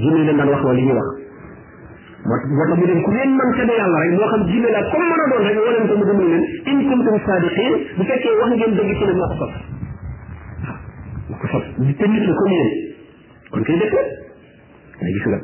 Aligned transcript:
jinne 0.00 0.20
leen 0.26 0.36
daan 0.38 0.48
wax 0.52 0.62
wala 0.64 0.74
li 0.78 0.84
ñuy 0.84 0.94
wax 2.24 2.42
moo 2.48 2.64
tax 2.66 2.78
mu 2.78 2.86
leen 2.86 3.00
ku 3.04 3.10
leen 3.12 3.30
man 3.36 3.50
ka 3.56 3.64
de 3.68 3.72
yàlla 3.76 3.98
rek 4.02 4.10
moo 4.16 4.26
xam 4.32 4.42
jinne 4.48 4.68
la 4.72 4.82
comme 4.90 5.06
mën 5.10 5.20
a 5.20 5.26
doon 5.28 5.44
rek 5.46 5.56
wala 5.58 5.72
leen 5.76 5.88
ko 5.90 5.94
mu 6.00 6.04
gëmul 6.08 6.28
leen 6.32 6.42
in 6.72 6.78
kuntum 6.88 7.16
sadiqin 7.26 7.72
bu 7.98 8.02
fekkee 8.08 8.34
wax 8.40 8.50
ngeen 8.56 8.74
dëgg 8.76 8.90
ci 8.98 9.04
ne 9.08 9.12
moo 9.18 9.26
ko 9.28 9.36
sot 9.36 9.54
moo 11.30 11.36
ko 11.42 11.46
sot 11.52 11.64
di 11.86 11.94
te 12.00 12.06
nit 12.08 12.24
la 12.28 12.34
comme 12.40 12.52
yéen 12.58 12.70
kon 13.52 13.62
kay 13.68 13.76
dëkk 13.82 13.94
la 13.94 15.06
gis 15.12 15.26
nga 15.28 15.40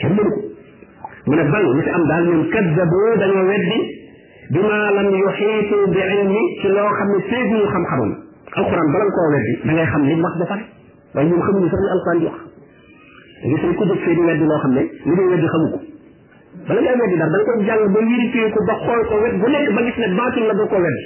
kenn 0.00 0.12
mënu 0.16 0.30
ko 0.32 1.10
mu 1.26 1.36
ne 1.36 1.44
bal 1.52 1.64
lu 1.76 1.82
ci 1.82 1.90
am 1.90 2.04
daal 2.08 2.24
ñoom 2.24 2.48
kaddabu 2.54 3.00
dañoo 3.20 3.44
weddi 3.52 3.80
bima 4.52 4.78
lam 4.96 5.08
yuxiitu 5.12 5.76
bi 5.92 6.00
ilmi 6.00 6.40
ci 6.62 6.66
loo 6.72 6.90
xam 6.98 7.08
ne 7.16 7.20
féeg 7.28 7.48
ñu 7.52 7.64
xam-xamam 7.68 8.12
alquran 8.56 8.88
balan 8.94 9.10
koo 9.16 9.28
weddi 9.36 9.52
da 9.66 9.72
ngay 9.72 9.86
xam 9.92 10.02
li 10.08 10.14
wax 10.24 10.36
ba 10.40 10.44
pare 10.50 10.64
waaye 11.14 11.28
ñoom 11.28 11.42
xamuñu 11.46 11.68
sax 11.68 11.80
li 11.86 11.90
alquran 11.96 12.18
di 12.18 12.24
wax 12.32 12.41
gis 13.42 13.62
ni 13.62 13.74
ku 13.74 13.84
jóg 13.84 13.98
fee 14.02 14.14
di 14.14 14.20
wedd 14.22 14.40
loo 14.48 14.58
xam 14.62 14.72
ne 14.76 14.82
li 15.02 15.12
muy 15.18 15.26
wedd 15.34 15.44
xamu 15.52 15.68
ko 15.74 15.78
bala 16.66 16.80
ngay 16.94 16.98
wedd 17.00 17.14
dara 17.18 17.30
da 17.30 17.38
nga 17.38 17.44
ko 17.44 17.62
jàng 17.68 17.84
ba 17.94 18.00
vérifié 18.08 18.44
ko 18.54 18.58
ba 18.68 18.74
xool 18.84 19.00
ko 19.10 19.14
wet 19.24 19.34
bu 19.42 19.46
nekk 19.54 19.70
ba 19.76 19.80
gis 19.86 19.96
ne 20.02 20.06
baatil 20.18 20.46
la 20.50 20.54
ba 20.58 20.64
ko 20.72 20.76
wedd 20.78 20.98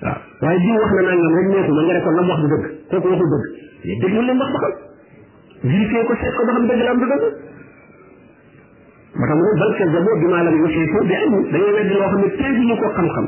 waaw 0.00 0.18
waaye 0.40 0.58
diw 0.64 0.76
wax 0.80 0.90
na 0.96 1.02
nangam 1.10 1.32
rek 1.36 1.46
neexu 1.52 1.72
ma 1.76 1.82
nga 1.88 1.92
ne 1.92 2.00
ko 2.06 2.10
lam 2.16 2.26
wax 2.30 2.40
du 2.44 2.48
dëgg 2.52 2.64
kooku 2.90 3.08
waxul 3.12 3.28
dëgg 3.28 3.44
ya 3.90 3.94
déglu 4.04 4.20
leen 4.28 4.38
wax 4.40 4.50
ba 4.52 4.58
xam 4.62 4.74
vérifié 5.72 5.98
ko 6.08 6.12
seet 6.16 6.34
ko 6.36 6.42
ba 6.46 6.52
xam 6.56 6.64
dëgg 6.66 6.82
la 6.86 6.90
am 6.90 6.98
du 7.04 7.04
dëgg 7.04 7.22
moo 9.16 9.24
tax 9.26 9.32
mu 9.36 9.44
ne 9.44 9.58
bal 9.60 9.72
kazabu 9.80 10.10
bima 10.24 10.38
lam 10.48 10.56
yuhitu 10.62 10.98
bi 11.10 11.14
ilmi 11.20 11.38
dañoo 11.52 11.72
wedd 11.76 11.90
loo 11.92 12.08
xam 12.12 12.20
ne 12.24 12.28
teeguñu 12.40 12.74
ko 12.80 12.88
xam-xam 12.96 13.26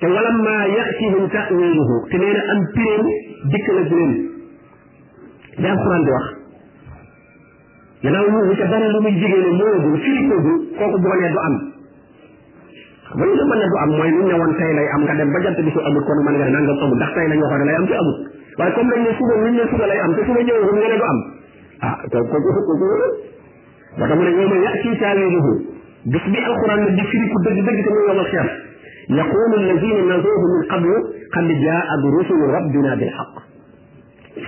te 0.00 0.06
wala 0.12 0.30
ma 0.44 0.56
yatihim 0.76 1.24
ta'wiluhu 1.36 1.96
te 2.12 2.16
nee 2.22 2.34
na 2.36 2.42
am 2.54 2.60
piréem 2.74 3.06
dikk 3.54 3.66
na 3.72 3.80
bu 3.90 3.96
leen 4.00 4.12
li 5.62 5.68
alquran 5.74 6.04
di 6.08 6.12
wax 6.20 6.28
gannaaw 8.04 8.26
ñu 8.48 8.54
ca 8.60 8.64
dara 8.72 8.86
lu 8.92 8.98
muy 9.04 9.12
jigéene 9.14 9.50
mooyagul 9.60 9.96
firikoogul 10.04 10.56
kooku 10.76 10.98
boo 11.04 11.14
nee 11.22 11.28
du 11.34 11.38
am 11.46 11.54
ba 13.20 13.24
ñu 13.28 13.44
mën 13.50 13.58
ne 13.60 13.66
du 13.72 13.76
am 13.82 13.90
mooy 13.98 14.08
lu 14.16 14.20
ñu 14.24 14.26
ne 14.32 14.38
woon 14.40 14.54
tey 14.60 14.70
lay 14.76 14.88
am 14.94 15.02
nga 15.04 15.14
dem 15.20 15.30
ba 15.34 15.38
jant 15.44 15.60
bi 15.64 15.70
su 15.74 15.78
amul 15.88 16.02
kon 16.08 16.16
mën 16.24 16.32
nga 16.38 16.44
ne 16.48 16.50
nangam 16.56 16.78
amul 16.84 16.96
ndax 17.00 17.10
tey 17.16 17.26
lañ 17.30 17.38
waxoon 17.44 17.58
ne 17.60 17.64
lay 17.68 17.74
am 17.80 17.86
te 17.86 17.92
amul 18.00 18.16
waaye 18.60 18.72
comme 18.76 18.88
dañ 18.94 19.02
ne 19.04 19.12
suba 19.20 19.34
lu 19.40 19.46
ñu 19.52 19.52
ne 19.60 19.64
suba 19.72 19.84
lay 19.90 20.00
am 20.04 20.12
te 20.16 20.20
suba 20.28 20.40
ñëwagul 20.48 20.76
nga 20.80 20.88
ne 20.92 20.96
du 20.96 21.04
am 21.12 21.18
ah 21.88 21.94
kooku 22.08 22.36
kooku 22.40 22.62
kooku 22.64 22.88
ba 24.00 24.04
tax 24.08 24.16
mu 24.16 24.22
ne 24.24 24.30
yowma 24.40 24.56
yati 24.64 24.88
taawiluhu 25.02 25.50
bis 26.14 26.24
bi 26.32 26.38
alquran 26.48 26.80
la 26.80 26.88
di 26.96 27.04
firiku 27.12 27.36
dëgg 27.44 27.58
dëgg 27.68 27.78
te 27.84 27.90
muy 27.92 28.04
yomal 28.08 28.24
xeer 28.32 28.48
yaqulu 29.12 29.44
alladina 29.60 30.00
nazuuhu 30.12 30.44
min 30.48 30.62
qablu 30.72 30.94
qad 31.36 31.48
jaat 31.64 32.00
rusulu 32.16 32.44
rabbina 32.56 32.96
bilxaq 32.96 33.49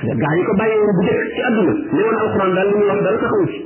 gaa 0.01 0.35
yi 0.37 0.45
ko 0.47 0.53
bàyyi 0.61 0.77
woon 0.83 0.93
bu 0.99 1.03
jëkk 1.05 1.35
ci 1.35 1.41
àdduna 1.49 1.73
ne 1.93 2.01
woon 2.01 2.17
alquran 2.23 2.51
daal 2.57 2.69
li 2.69 2.75
muy 2.81 2.87
wax 2.95 3.01
dara 3.07 3.19
taxaw 3.25 3.47
ci 3.51 3.59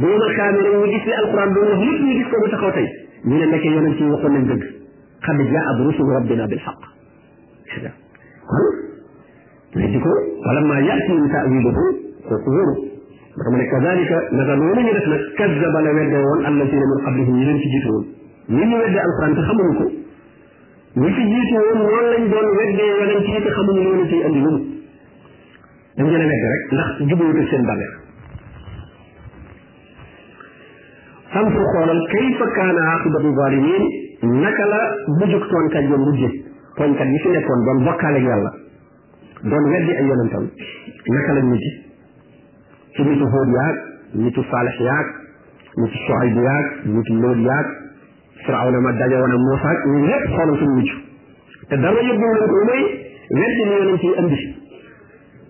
bu 0.00 0.06
yomal 0.12 0.32
xaame 0.36 0.58
rek 0.64 0.72
ñu 0.76 0.86
gis 0.92 1.04
li 1.08 1.12
alquran 1.20 1.52
doon 1.56 1.68
wax 1.70 1.80
yëpp 1.90 2.00
ñu 2.06 2.12
gis 2.18 2.28
ko 2.30 2.36
bu 2.42 2.48
taxaw 2.54 2.72
tey 2.76 2.86
ñu 3.28 3.34
ne 3.40 3.44
nekkee 3.52 3.72
yonent 3.76 3.98
yi 4.00 4.10
waxoon 4.12 4.32
nañ 4.36 4.44
dëgg 4.50 4.64
xad 5.26 5.38
jaat 5.52 5.78
rusul 5.86 6.08
rabbina 6.16 6.46
bil 6.46 6.60
xaq 6.66 6.78
kon 8.48 8.66
lay 9.76 9.88
di 9.92 9.98
ko 10.00 10.12
wala 10.46 10.60
ma 10.60 10.78
yaatiin 10.80 11.28
taawiluhu 11.28 11.82
kooku 12.28 12.50
wóoru 12.50 12.74
ba 13.36 13.42
tax 13.44 13.48
mu 13.52 13.56
ne 13.60 13.66
kazalika 13.72 14.18
naka 14.32 14.54
loolu 14.56 14.80
ñu 14.80 14.92
def 14.96 15.06
nag 15.12 15.22
kazaba 15.36 15.80
la 15.84 15.92
wedde 15.92 16.18
woon 16.24 16.40
allazina 16.48 16.84
min 16.92 17.02
qablihim 17.06 17.36
ñu 17.36 17.44
leen 17.44 17.58
ci 17.60 17.68
jiitu 17.74 17.88
woon 17.92 18.06
ñi 18.56 18.64
ñu 18.64 18.76
wedde 18.80 18.98
alquran 19.04 19.34
te 19.36 19.40
xamuñu 19.44 19.74
ko 19.80 19.84
ñi 21.00 21.08
ci 21.16 21.22
jiitu 21.28 21.54
woon 21.60 21.78
noonu 21.78 21.92
lañ 22.12 22.24
doon 22.32 22.48
weddee 22.56 22.88
yonent 22.98 23.26
yi 23.28 23.40
te 23.44 23.50
xamuñu 23.56 23.82
loolu 23.84 24.06
ci 24.08 24.18
andi 24.24 24.40
lu 24.46 24.52
dañ 25.96 26.08
leen 26.12 26.22
a 26.22 26.26
wedd 26.30 26.44
rek 26.52 26.62
ndax 26.76 26.90
jubóotu 27.10 27.42
seen 27.50 27.62
bànneex 27.68 27.94
am 31.40 31.46
fu 31.54 31.60
xoolal 31.74 32.02
kayfa 32.12 32.46
kaana 32.56 32.82
aqibatu 32.94 33.30
zalimin 33.38 33.82
naka 34.46 34.64
la 34.72 34.80
mujjug 35.20 35.44
tooñkat 35.52 35.84
ya 35.92 35.96
mujje 36.02 36.28
tooñkat 36.80 37.08
yi 37.14 37.18
fi 37.24 37.28
nekkoon 37.36 37.60
doon 37.68 37.78
bokkaale 37.86 38.20
yàlla 38.26 38.50
doon 39.52 39.64
weddi 39.72 39.92
ay 40.00 40.06
yonentam 40.10 40.44
naka 41.16 41.32
la 41.34 41.40
mujje 41.50 41.70
ci 42.96 43.02
nitu 43.08 43.24
Hóod 43.32 43.48
yaag 43.56 43.76
nitu 44.24 44.40
Saalex 44.50 44.76
yaag 44.88 45.06
nitu 45.80 45.96
Shuayb 46.04 46.36
yaag 46.46 46.66
nitu 46.94 47.12
Lóot 47.22 47.40
yaag 47.48 47.66
Firawna 48.44 48.78
ma 48.80 48.92
daje 48.92 49.16
woon 49.16 49.32
ak 49.36 49.40
Muusaa 49.48 49.74
ñu 49.90 49.98
lépp 50.06 50.24
xoolal 50.34 50.56
suñu 50.60 50.74
mujj 50.76 50.90
te 51.68 51.74
dara 51.76 52.00
yóbbu 52.08 52.26
leen 52.34 52.50
ko 52.54 52.60
may 52.70 52.82
weddi 53.40 53.62
ni 53.68 53.74
yonent 53.78 54.02
yi 54.02 54.12
andi 54.20 54.65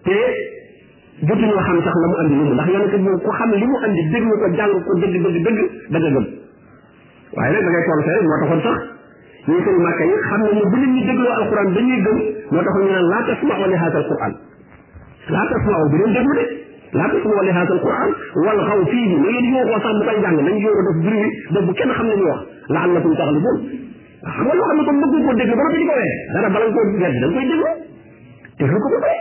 te 0.07 0.19
jotuñoo 1.27 1.61
xam 1.67 1.79
sax 1.85 1.95
la 2.03 2.07
mu 2.07 2.15
andi 2.23 2.35
li 2.39 2.45
mu 2.47 2.53
ndax 2.57 2.69
yonente 2.75 2.97
bi 3.03 3.09
ku 3.27 3.31
xam 3.39 3.51
li 3.59 3.67
mu 3.71 3.77
andi 3.87 4.03
déglu 4.15 4.33
ko 4.43 4.47
jàng 4.59 4.73
ko 4.87 4.91
dëgg 5.03 5.17
dëgg 5.27 5.43
dëgg 5.47 5.59
da 5.93 5.99
nga 5.99 6.11
gëm 6.15 6.25
waaye 7.37 7.51
nag 7.57 7.65
da 7.67 7.71
ngay 7.75 7.85
toll 7.91 8.03
fee 8.07 8.23
moo 8.27 8.39
taxoon 8.43 8.61
sax 8.67 8.79
ñuy 9.51 9.61
sëñ 9.67 9.77
màkka 9.87 10.05
yi 10.11 10.15
xam 10.29 10.41
ne 10.43 10.63
bu 10.71 10.77
nit 10.83 10.91
ñi 10.95 11.03
dégloo 11.09 11.33
alquran 11.41 11.69
dañuy 11.77 11.99
gëm 12.07 12.17
moo 12.55 12.63
taxoon 12.69 12.85
ñu 12.87 12.93
naan 12.95 13.07
laa 13.13 13.23
tasmau 13.31 13.63
li 13.73 13.77
haada 13.83 13.99
alquran 14.03 14.33
laa 15.35 15.47
tasmau 15.53 15.85
bu 15.91 15.97
leen 16.01 16.13
déglu 16.17 16.33
de 16.41 16.45
laa 16.99 17.09
tasmau 17.13 17.43
li 17.47 17.53
haada 17.57 17.73
alquran 17.77 18.11
wal 18.47 18.59
xaw 18.69 18.81
fii 18.93 19.07
bi 19.11 19.15
na 19.19 19.27
ngeen 19.27 19.55
yooxoo 19.57 19.81
sax 19.85 19.95
bu 19.99 20.03
koy 20.07 20.19
jàng 20.25 20.37
nañ 20.47 20.57
yooxoo 20.67 20.85
def 20.91 20.99
bruit 21.03 21.23
bi 21.27 21.31
def 21.57 21.63
bu 21.69 21.73
kenn 21.81 21.91
xam 21.99 22.07
ne 22.11 22.15
ñu 22.21 22.25
wax 22.31 22.41
la 22.75 22.79
am 22.87 22.91
na 22.95 22.99
fu 23.03 23.07
ñu 23.11 23.17
taxaliboon 23.21 23.59
xam 24.37 24.45
nga 24.47 24.55
loo 24.55 24.67
xam 24.71 24.77
ne 24.79 24.83
kon 24.87 24.97
bëggu 25.03 25.19
ko 25.27 25.33
déglu 25.41 25.55
ba 25.59 25.63
noppi 25.67 25.79
di 25.83 25.87
ko 25.91 25.95
wee 25.99 26.15
dara 26.35 26.49
bala 26.55 26.65
nga 26.69 26.75
koo 26.79 26.85
gedd 27.03 27.15
da 27.21 27.27
nga 27.27 27.35
koy 27.35 27.47
déglu 27.51 27.69
déglu 28.61 28.81
ko 28.85 28.89
ba 28.95 29.01
pare 29.07 29.19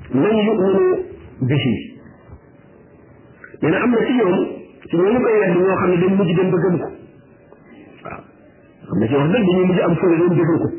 mu 0.09 0.15
ne 0.17 0.27
na 3.69 3.77
hum 3.81 3.89
man 3.89 3.89
yuminu 3.89 3.89
na 3.89 3.89
am 3.89 3.89
na 3.91 3.95
ci 4.05 4.11
ñoom 4.13 4.35
ci 4.87 4.93
ñooñu 4.97 5.19
koy 5.21 5.39
wedd 5.39 5.53
ñoo 5.57 5.75
xam 5.79 5.87
ne 5.89 5.95
dañ 6.01 6.11
mujj 6.17 6.31
dem 6.35 6.47
ba 6.51 6.57
ko 6.61 6.94
ma 8.95 8.95
na 9.03 9.07
ci 9.07 9.15
wax 9.15 9.27
dëgg 9.31 9.45
dañuy 9.45 9.65
mujj 9.67 9.81
am 9.85 9.95
fulla 10.01 10.15
doon 10.19 10.37
jëfal 10.37 10.59
ko 10.59 10.71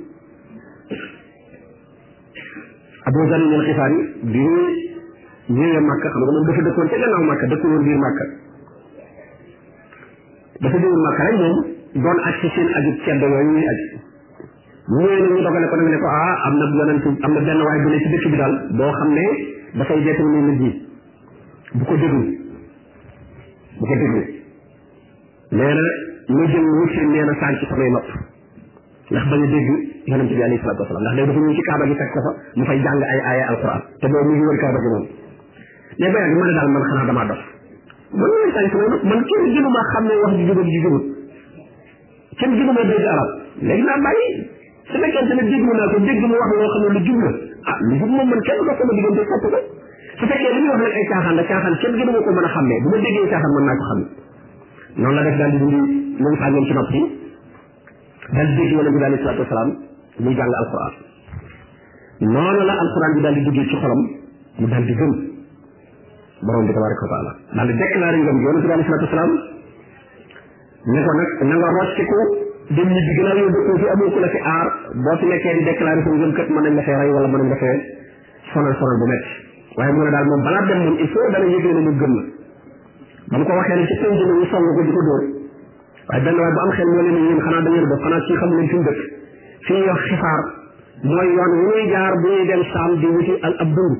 Abu 3.06 3.24
Zar 3.30 3.38
ñun 3.50 3.62
xisaar 3.66 3.90
yi 3.92 4.04
bi 4.32 4.38
ñu 4.38 4.58
ñëwee 5.56 5.78
Màkka 5.88 6.08
xam 6.14 6.22
nga 6.24 6.32
moom 6.32 6.46
dafa 6.48 6.62
dëkkoon 6.66 6.88
ca 6.90 6.96
gannaaw 7.00 7.22
Màkka 7.28 7.46
dëkkul 7.52 7.70
woon 7.74 7.82
biir 7.82 7.98
dafa 10.60 10.78
jógee 10.78 11.00
Màkka 11.04 11.24
rek 11.24 11.36
moom 11.36 11.64
doon 11.92 12.18
ak 12.28 12.34
ci 12.40 12.48
seen 12.56 12.68
aju 12.78 12.90
ceddo 13.04 13.26
yooyu 13.32 13.50
ñuy 13.52 13.66
aju 13.72 13.86
ñëwee 14.98 15.20
na 15.22 15.28
ñu 15.36 15.42
dogale 15.46 15.66
ko 15.70 15.76
nag 15.76 15.88
ne 15.92 15.98
ah 16.06 16.42
am 16.46 16.54
na 16.58 16.64
yonent 16.78 17.04
am 17.20 17.32
na 17.34 17.40
benn 17.46 17.60
waay 17.66 17.78
bu 17.84 17.88
ne 17.92 17.98
ci 18.02 18.08
dëkk 18.12 18.28
bi 18.32 18.36
daal 18.40 18.54
boo 18.78 18.90
xam 18.96 19.12
ne 19.14 19.26
dafay 19.78 20.00
jeetal 20.04 20.24
muy 20.32 20.40
nit 20.48 20.58
ñi 20.62 20.70
bu 21.78 21.84
ko 21.84 21.94
déglu 21.94 22.22
bu 23.78 23.84
ko 23.86 23.94
déglu 24.02 24.22
nee 25.52 26.04
ma 26.34 26.44
jël 26.50 26.62
wërsëg 26.76 27.06
nee 27.10 27.22
na 27.26 27.34
sànq 27.40 27.58
ci 27.62 27.66
samay 27.70 27.90
nopp 27.94 28.06
ndax 29.10 29.26
bañ 29.30 29.42
a 29.42 29.46
dégg 29.50 29.68
yonente 30.10 30.34
bi 30.34 30.42
alayhi 30.42 30.58
salaatu 30.62 30.82
wasalaam 30.82 31.02
ndax 31.02 31.14
day 31.14 31.26
dafa 31.26 31.62
kaaba 31.68 31.84
gi 31.86 31.94
fekk 31.98 32.14
ko 32.16 32.20
mu 32.58 32.64
fay 32.66 32.78
jàng 32.86 33.02
ay 33.10 33.20
aaya 33.30 33.44
alquran 33.52 33.80
te 34.00 34.06
boobu 34.08 34.26
mu 34.26 34.32
ngi 34.34 34.44
wër 34.50 34.58
kaaba 34.62 34.78
gi 34.82 34.90
moom 34.96 35.06
mais 36.00 36.10
ba 36.10 36.18
daal 36.18 36.68
man 36.74 36.82
xanaa 36.90 37.06
damaa 37.10 37.24
dof 37.30 37.42
man 38.10 38.26
ma 38.26 38.52
sànq 38.56 38.72
samay 38.72 38.88
nopp 38.90 39.02
man 39.06 39.84
xam 39.86 40.04
ne 40.08 40.14
wax 40.24 40.32
ji 40.40 40.46
jubal 40.48 40.64
ji 40.74 40.80
jubal 40.82 41.02
kenn 42.40 42.52
gënuma 42.58 42.82
dégg 42.90 43.06
arab 43.06 43.30
léegi 43.62 43.82
naa 43.86 43.98
bàyyi 44.02 44.26
su 44.90 44.96
fekkente 44.98 45.32
ne 45.38 45.42
déglu 45.46 45.70
mu 45.70 45.74
wax 45.78 45.90
xam 45.94 46.86
ne 46.90 46.90
lu 46.90 47.00
jub 47.06 47.20
la 47.22 47.30
ah 47.70 47.76
man 47.86 48.40
kenn 48.42 48.60
dox 48.66 48.74
sama 48.82 48.92
diggante 48.98 49.22
sopp 49.30 49.44
ko 49.52 49.58
su 50.18 50.24
fekkee 50.26 50.52
li 50.58 50.58
muy 50.66 50.70
wax 50.74 50.80
nag 50.82 50.90
ay 50.98 51.06
caaxaan 51.14 51.34
la 51.38 51.44
caaxaan 51.46 51.74
kenn 51.80 51.94
gënuma 52.02 52.18
ko 52.18 52.30
mën 52.34 52.46
a 52.48 52.50
xàmmee 52.54 52.80
bu 52.82 52.88
ma 52.90 52.96
déggee 53.06 53.28
caaxaan 53.30 53.50
mën 53.54 53.64
naa 53.70 53.78
ko 53.78 53.84
xam 53.90 54.00
noonu 54.96 55.14
la 55.14 55.22
def 55.22 55.36
daal 55.38 55.52
di 55.60 56.04
mu 56.22 56.28
ngi 56.30 56.36
fàggoon 56.42 56.64
ci 56.68 56.72
nopp 56.76 56.90
yi 56.98 57.02
dal 58.36 58.52
dégg 58.58 58.72
yonent 58.74 58.96
bi 58.98 59.04
alayhi 59.04 59.22
salaatu 59.24 59.42
wasalaam 59.44 59.70
muy 60.24 60.34
jàng 60.38 60.48
alquran 60.48 60.92
noonu 62.34 62.60
la 62.68 62.72
alquran 62.84 63.12
bi 63.16 63.20
daal 63.26 63.34
di 63.38 63.42
duggee 63.48 63.66
ci 63.72 63.76
xolam 63.82 64.00
mu 64.60 64.66
daal 64.72 64.84
di 64.90 64.94
gëm 65.00 65.12
borom 66.48 66.66
bi 66.66 66.72
tabaraka 66.78 67.04
wa 67.06 67.10
taala 67.12 67.32
daal 67.58 67.66
di 67.66 67.72
déclaré 67.82 68.16
ngëm 68.24 68.38
yonent 68.46 68.64
bi 68.66 68.72
alayhi 68.72 68.86
salaatu 68.88 69.06
wasalaam 69.06 69.32
ne 70.94 70.98
ko 71.08 71.12
nag 71.18 71.30
na 71.50 71.54
nga 71.60 71.68
rocciku 71.78 72.20
dem 72.78 72.88
ñi 72.88 73.00
bi 73.06 73.12
gënaaw 73.16 73.36
yow 73.36 74.18
la 74.18 74.28
fi 74.34 74.38
aar 74.54 74.68
boo 75.04 75.16
fi 75.20 75.26
nekkee 75.34 75.54
di 75.58 75.64
déclaré 75.64 76.00
sa 76.02 76.08
mën 76.08 76.64
nañ 76.64 76.74
la 76.74 76.82
fee 76.82 76.96
rey 77.00 77.10
wala 77.12 77.28
mën 77.28 77.38
nañ 77.44 77.48
la 77.48 77.56
fee 77.56 77.80
sonal 78.52 78.74
sonal 78.80 78.96
bu 79.00 79.06
métti 79.12 79.32
waaye 79.78 79.92
mu 79.92 80.02
ne 80.04 80.10
daal 80.10 80.24
moom 80.24 80.42
balaa 80.48 80.64
dem 80.64 80.78
moom 80.86 80.96
il 80.98 81.08
faut 81.12 81.30
dana 81.32 81.44
ne 81.44 81.80
mu 81.86 81.92
gëm 82.00 82.14
la 83.30 83.38
mu 83.38 83.44
ko 83.44 83.52
waxee 83.52 83.76
ne 83.76 83.84
ci 83.86 83.94
pénc 84.00 84.12
mi 84.16 84.34
ñu 84.40 84.46
song 84.50 84.64
ko 84.76 84.82
di 84.82 84.92
ko 84.96 85.02
dóor 85.06 85.35
waaye 86.10 86.22
benn 86.26 86.36
waay 86.40 86.52
bu 86.52 86.58
am 86.64 86.70
xel 86.78 86.86
moo 86.96 87.02
leen 87.06 87.22
yéen 87.28 87.40
xanaa 87.46 87.60
da 87.66 87.70
ngeen 87.74 87.88
bokk 87.92 88.00
xanaa 88.06 88.20
ci 88.26 88.32
xam 88.40 88.50
leen 88.56 88.68
fi 88.68 88.74
mu 88.76 88.82
dëkk 88.88 89.00
fi 89.66 89.72
ñuy 89.76 89.86
wax 89.86 90.00
xifaar 90.10 90.40
mooy 91.12 91.28
yoon 91.38 91.52
wu 91.58 91.70
ñuy 91.74 91.86
jaar 91.92 92.12
bu 92.22 92.28
ñuy 92.34 92.46
dem 92.50 92.62
saam 92.74 92.90
di 93.00 93.06
wuti 93.14 93.34
al 93.48 93.54
ab 93.64 93.70
dund 93.76 93.96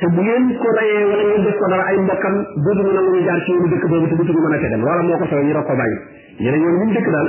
te 0.00 0.06
bu 0.14 0.20
ngeen 0.26 0.44
ko 0.62 0.68
rayee 0.78 1.04
wala 1.10 1.22
ngeen 1.28 1.42
def 1.48 1.56
ko 1.60 1.66
dara 1.72 1.84
ay 1.92 1.98
mbokkam 2.04 2.34
dootu 2.66 2.82
ñu 2.86 2.92
nangu 2.98 3.10
ñu 3.16 3.20
jaar 3.28 3.40
ci 3.44 3.50
yoonu 3.52 3.68
dëkk 3.74 3.84
boobu 3.90 4.08
te 4.12 4.16
dutuñu 4.20 4.40
mën 4.46 4.54
a 4.54 4.58
ca 4.64 4.68
dem 4.72 4.80
loola 4.86 5.02
moo 5.08 5.18
ko 5.20 5.26
sowe 5.32 5.42
ñu 5.44 5.52
rog 5.58 5.66
ko 5.70 5.74
bàyyi 5.76 5.96
ñu 6.40 6.48
ne 6.50 6.56
yoon 6.56 6.74
ñu 6.80 6.92
dëkk 6.96 7.08
daal 7.14 7.28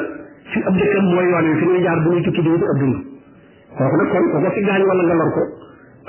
fi 0.54 0.58
ab 0.64 0.76
dëkkam 0.82 1.06
mooy 1.12 1.28
yoon 1.32 1.46
wi 1.52 1.56
fi 1.60 1.66
ñuy 1.70 1.82
jaar 1.84 2.00
bu 2.06 2.10
ñuy 2.16 2.22
tukki 2.24 2.42
di 2.42 2.48
wuti 2.56 2.64
ab 2.76 2.80
dund 2.80 2.96
kooku 3.76 3.96
nag 4.02 4.08
kon 4.14 4.24
kooku 4.32 4.50
fi 4.56 4.62
gaañ 4.70 4.84
wala 4.92 5.04
nga 5.10 5.16
lor 5.20 5.32
ko 5.36 5.44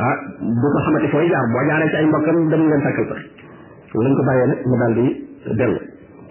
ah 0.07 0.15
du 0.62 0.69
ko 0.73 0.79
xamati 0.87 1.09
fooy 1.17 1.27
jaar 1.35 1.47
boo 1.53 1.67
jaaree 1.71 1.89
ci 1.91 1.97
ay 2.01 2.07
mbokkam 2.15 2.37
dem 2.55 2.62
ngeen 2.71 2.83
takkal 2.89 3.07
sax 3.11 3.21
lañ 4.05 4.15
ko 4.15 4.23
bàyyee 4.31 4.47
nag 4.55 4.61
mu 4.71 4.75
daal 4.85 4.93
di 5.01 5.05
dellu 5.61 5.81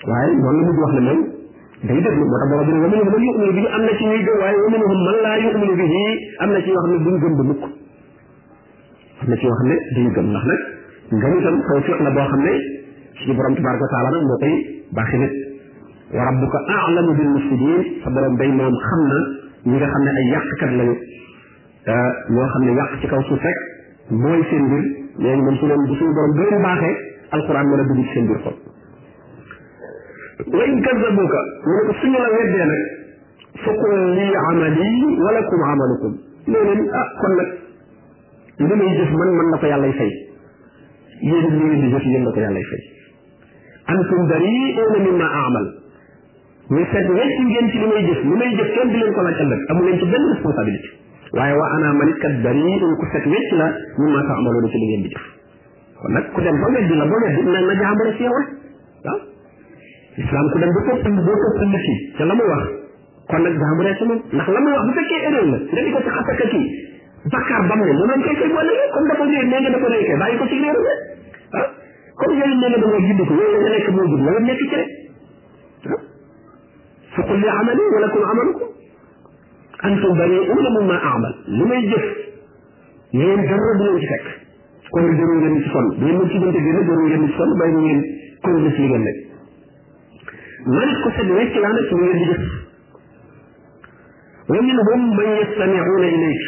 waaye 0.10 0.34
noonu 0.42 0.62
la 0.62 0.68
ñu 0.68 0.80
wax 0.80 0.94
ne 0.94 1.00
moom 1.02 1.24
day 1.84 2.02
déglu 2.02 2.25
moo 2.25 2.38
tax 2.38 2.50
borom 2.52 2.66
bi 2.66 2.74
ne 2.74 2.80
wamin 2.86 3.00
hum 3.02 3.12
yuminu 3.16 3.52
bihi 3.57 3.66
am 3.75 3.81
na 3.86 3.94
ci 3.98 4.04
ñuy 4.10 4.22
gëm 4.25 4.38
waaye 4.44 4.57
wamin 4.66 4.84
hum 4.88 5.00
man 5.06 5.16
laa 5.25 5.38
yuminu 5.46 5.75
bihi 5.80 6.04
am 6.44 6.50
na 6.54 6.60
ci 6.62 6.69
yoo 6.69 6.80
xam 6.84 6.90
ne 6.94 6.98
duñ 7.06 7.16
gëm 7.22 7.34
ba 7.40 7.44
mukk 7.50 7.63
am 7.66 7.74
na 9.30 9.36
ci 9.40 9.44
yoo 9.50 9.56
xam 9.60 9.68
ne 9.72 9.75
duñ 9.96 10.07
gëm 10.16 10.28
ndax 10.31 10.44
nag 10.52 10.62
ngëm 11.19 11.34
itam 11.40 11.57
xaw 11.68 11.80
fiq 11.88 12.00
la 12.06 12.10
boo 12.18 12.25
xam 12.31 12.42
ne 12.46 12.52
suñu 13.18 13.34
borom 13.38 13.56
tabaraka 13.56 13.84
wa 13.86 13.90
taala 13.94 14.10
nag 14.18 14.25
moo 14.30 14.38
koy 14.44 14.54
baaxi 14.94 15.18
nit 15.18 15.34
wa 16.13 16.24
rabbuka 16.30 16.60
a'lamu 16.69 17.12
bil 17.18 17.30
mufsidin 17.36 17.80
sa 18.04 18.10
borom 18.10 18.36
day 18.38 18.52
moom 18.57 18.75
xam 18.88 19.02
na 19.10 19.18
ñi 19.66 19.74
nga 19.81 19.88
xam 19.90 20.02
ne 20.06 20.10
ay 20.22 20.28
yàqkat 20.36 20.72
lañu 20.80 20.96
ñoo 22.30 22.46
xam 22.54 22.63
ne 22.63 22.72
yàq 22.78 22.92
ci 23.02 23.07
kaw 23.07 23.22
suuf 23.24 23.42
rek 23.42 23.57
mooy 24.12 24.44
seen 24.50 24.63
mbir 24.69 24.84
ñooñu 25.25 25.42
moom 25.44 25.56
su 25.57 25.66
leen 25.66 25.81
bu 25.88 25.96
suñu 25.96 26.13
borom 26.13 26.31
bu 26.38 26.42
leen 26.46 26.62
baaxee 26.62 26.94
alquran 27.31 27.66
mën 27.68 27.80
a 27.80 27.84
dugg 27.90 27.98
ci 28.06 28.10
seen 28.13 28.25
mbir 28.30 28.40
xol 28.46 28.65
وإن 30.48 30.82
كذبوك 30.82 31.32
من 31.68 31.96
السنة 31.96 32.20
لا 32.20 32.46
يعني. 32.58 32.96
فقل 33.66 33.98
لي 34.16 34.32
عملي 34.38 35.06
ولكم 35.22 35.58
عملكم 35.64 36.18
لولم 36.48 36.90
أقل 36.94 37.40
أه، 37.40 37.42
لك 37.44 37.58
لم 38.60 38.82
يجف 38.82 39.10
من 39.12 39.28
من 39.28 39.52
نفع 39.54 39.76
الله 39.76 39.88
يفعي 39.88 40.12
يجب 41.24 41.54
من 41.64 41.86
يجف 41.90 42.06
من 42.08 42.24
نفع 42.26 42.48
الله 42.48 42.60
يفعي 42.60 42.82
أنتم 43.90 44.28
دريئون 44.28 45.12
مما 45.14 45.24
أعمل 45.26 45.74
ويسد 46.72 47.10
ويسد 47.10 47.46
ويسد 47.46 47.76
لما 47.76 47.96
يجف 47.96 48.18
لما 48.26 48.46
يجف 48.46 48.80
كم 48.80 48.90
بلين 48.90 49.14
قلع 49.14 49.31
كلك 49.31 49.72
أم 49.72 49.86
لين 49.86 50.00
تبدل 50.00 50.31
مسؤوليتي 50.31 50.90
waaye 51.38 51.54
waa 51.62 51.70
anaa 51.76 51.94
ma 52.00 52.06
nit 52.08 52.18
kat 52.24 52.36
bari 52.46 52.62
ñu 52.80 52.90
ko 53.00 53.06
set 53.14 53.26
wecc 53.34 53.50
la 53.60 53.68
ñu 54.00 54.06
maa 54.14 54.24
ko 54.28 54.31
amaloon 54.40 54.66
ci 54.72 54.78
li 54.80 54.88
ngeen 54.88 55.04
di 58.18 59.35
islam 60.16 60.44
ku 60.52 60.58
dem 60.64 60.72
ba 60.76 60.82
topp 60.88 61.06
boo 61.28 61.36
topp 61.44 61.60
lisi 61.74 61.96
te 62.18 62.24
la 62.28 62.34
mu 62.40 62.44
wax 62.50 62.66
kon 63.32 63.42
nag 63.44 63.56
jaamu 63.62 63.82
rek 63.88 64.00
moom 64.08 64.20
ndax 64.36 64.48
la 64.56 64.60
mu 64.64 64.70
wax 64.76 64.84
bu 64.88 64.92
fekkee 65.00 65.20
erreur 65.30 65.46
la 65.54 65.60
nga 65.74 65.82
di 65.86 65.90
ko 65.96 66.00
ci 66.06 66.10
xasaka 66.16 66.46
kii 66.52 66.66
bakkaar 67.34 67.62
ba 67.70 67.76
mu 67.80 67.84
ne 67.90 67.94
moom 68.00 68.10
lañ 68.12 68.22
koy 68.24 68.36
koy 68.40 68.50
boole 68.56 68.74
comme 68.96 69.08
dafa 69.12 69.24
réer 69.28 69.46
nee 69.50 69.60
nga 69.62 69.70
dafa 69.76 69.88
réer 69.92 70.06
kay 70.10 70.18
bàyyi 70.24 70.38
ko 70.42 70.46
ci 70.52 70.58
réer 70.64 70.76
rek 70.88 71.00
ah 71.60 71.66
comme 72.20 72.34
yooyu 72.40 72.56
nee 72.62 72.70
nga 72.72 72.80
da 72.84 72.88
nga 72.94 73.00
jubbi 73.08 73.24
ko 73.28 73.34
yooyu 73.40 73.56
la 73.56 73.60
nga 73.66 73.70
nekk 73.76 73.88
moo 73.96 74.06
jub 74.12 74.22
la 74.24 74.30
nga 74.36 74.42
nekk 74.48 74.62
ci 74.72 74.76
rek 74.82 74.92
ah 75.96 76.00
fa 77.16 77.22
qul 77.28 77.38
li 77.44 77.50
amali 77.60 77.84
wa 77.96 78.00
lakum 78.06 78.22
amalukum 78.32 78.70
antum 79.90 80.12
bari'una 80.22 80.70
mimma 80.78 80.98
a'mal 81.12 81.34
li 81.58 81.64
may 81.74 81.82
jëf 81.92 82.06
yéen 83.20 83.42
dara 83.52 83.70
du 83.78 83.84
leen 83.90 84.00
ci 84.00 84.08
fekk 84.16 84.26
kon 84.96 85.04
jarul 85.18 85.40
ngeen 85.44 85.56
ci 85.64 85.70
sonn 85.76 85.88
bu 86.00 86.06
ngeen 86.08 86.20
mën 86.24 86.30
ci 86.32 86.38
bënte 86.44 86.60
génn 86.68 86.80
jarul 86.88 87.04
ngeen 87.10 87.24
ci 87.28 87.34
sonn 87.40 87.52
bàyyi 87.64 87.80
ngeen 87.84 88.02
kon 88.48 88.56
gis 88.64 88.78
li 88.84 88.88
ngeen 88.94 89.06
nekk 89.10 89.22
mënees 90.74 91.02
ko 91.06 91.10
set 91.16 91.30
wecc 91.30 91.58
laa 91.64 91.74
nag 91.78 91.90
mu 91.94 92.06
ngeen 92.06 92.18
di 92.18 92.30
jëf 92.30 92.46
wa 94.50 94.62
minhum 94.62 95.02
man 95.18 95.30
yastami'una 95.38 96.08
ilayk 96.10 96.44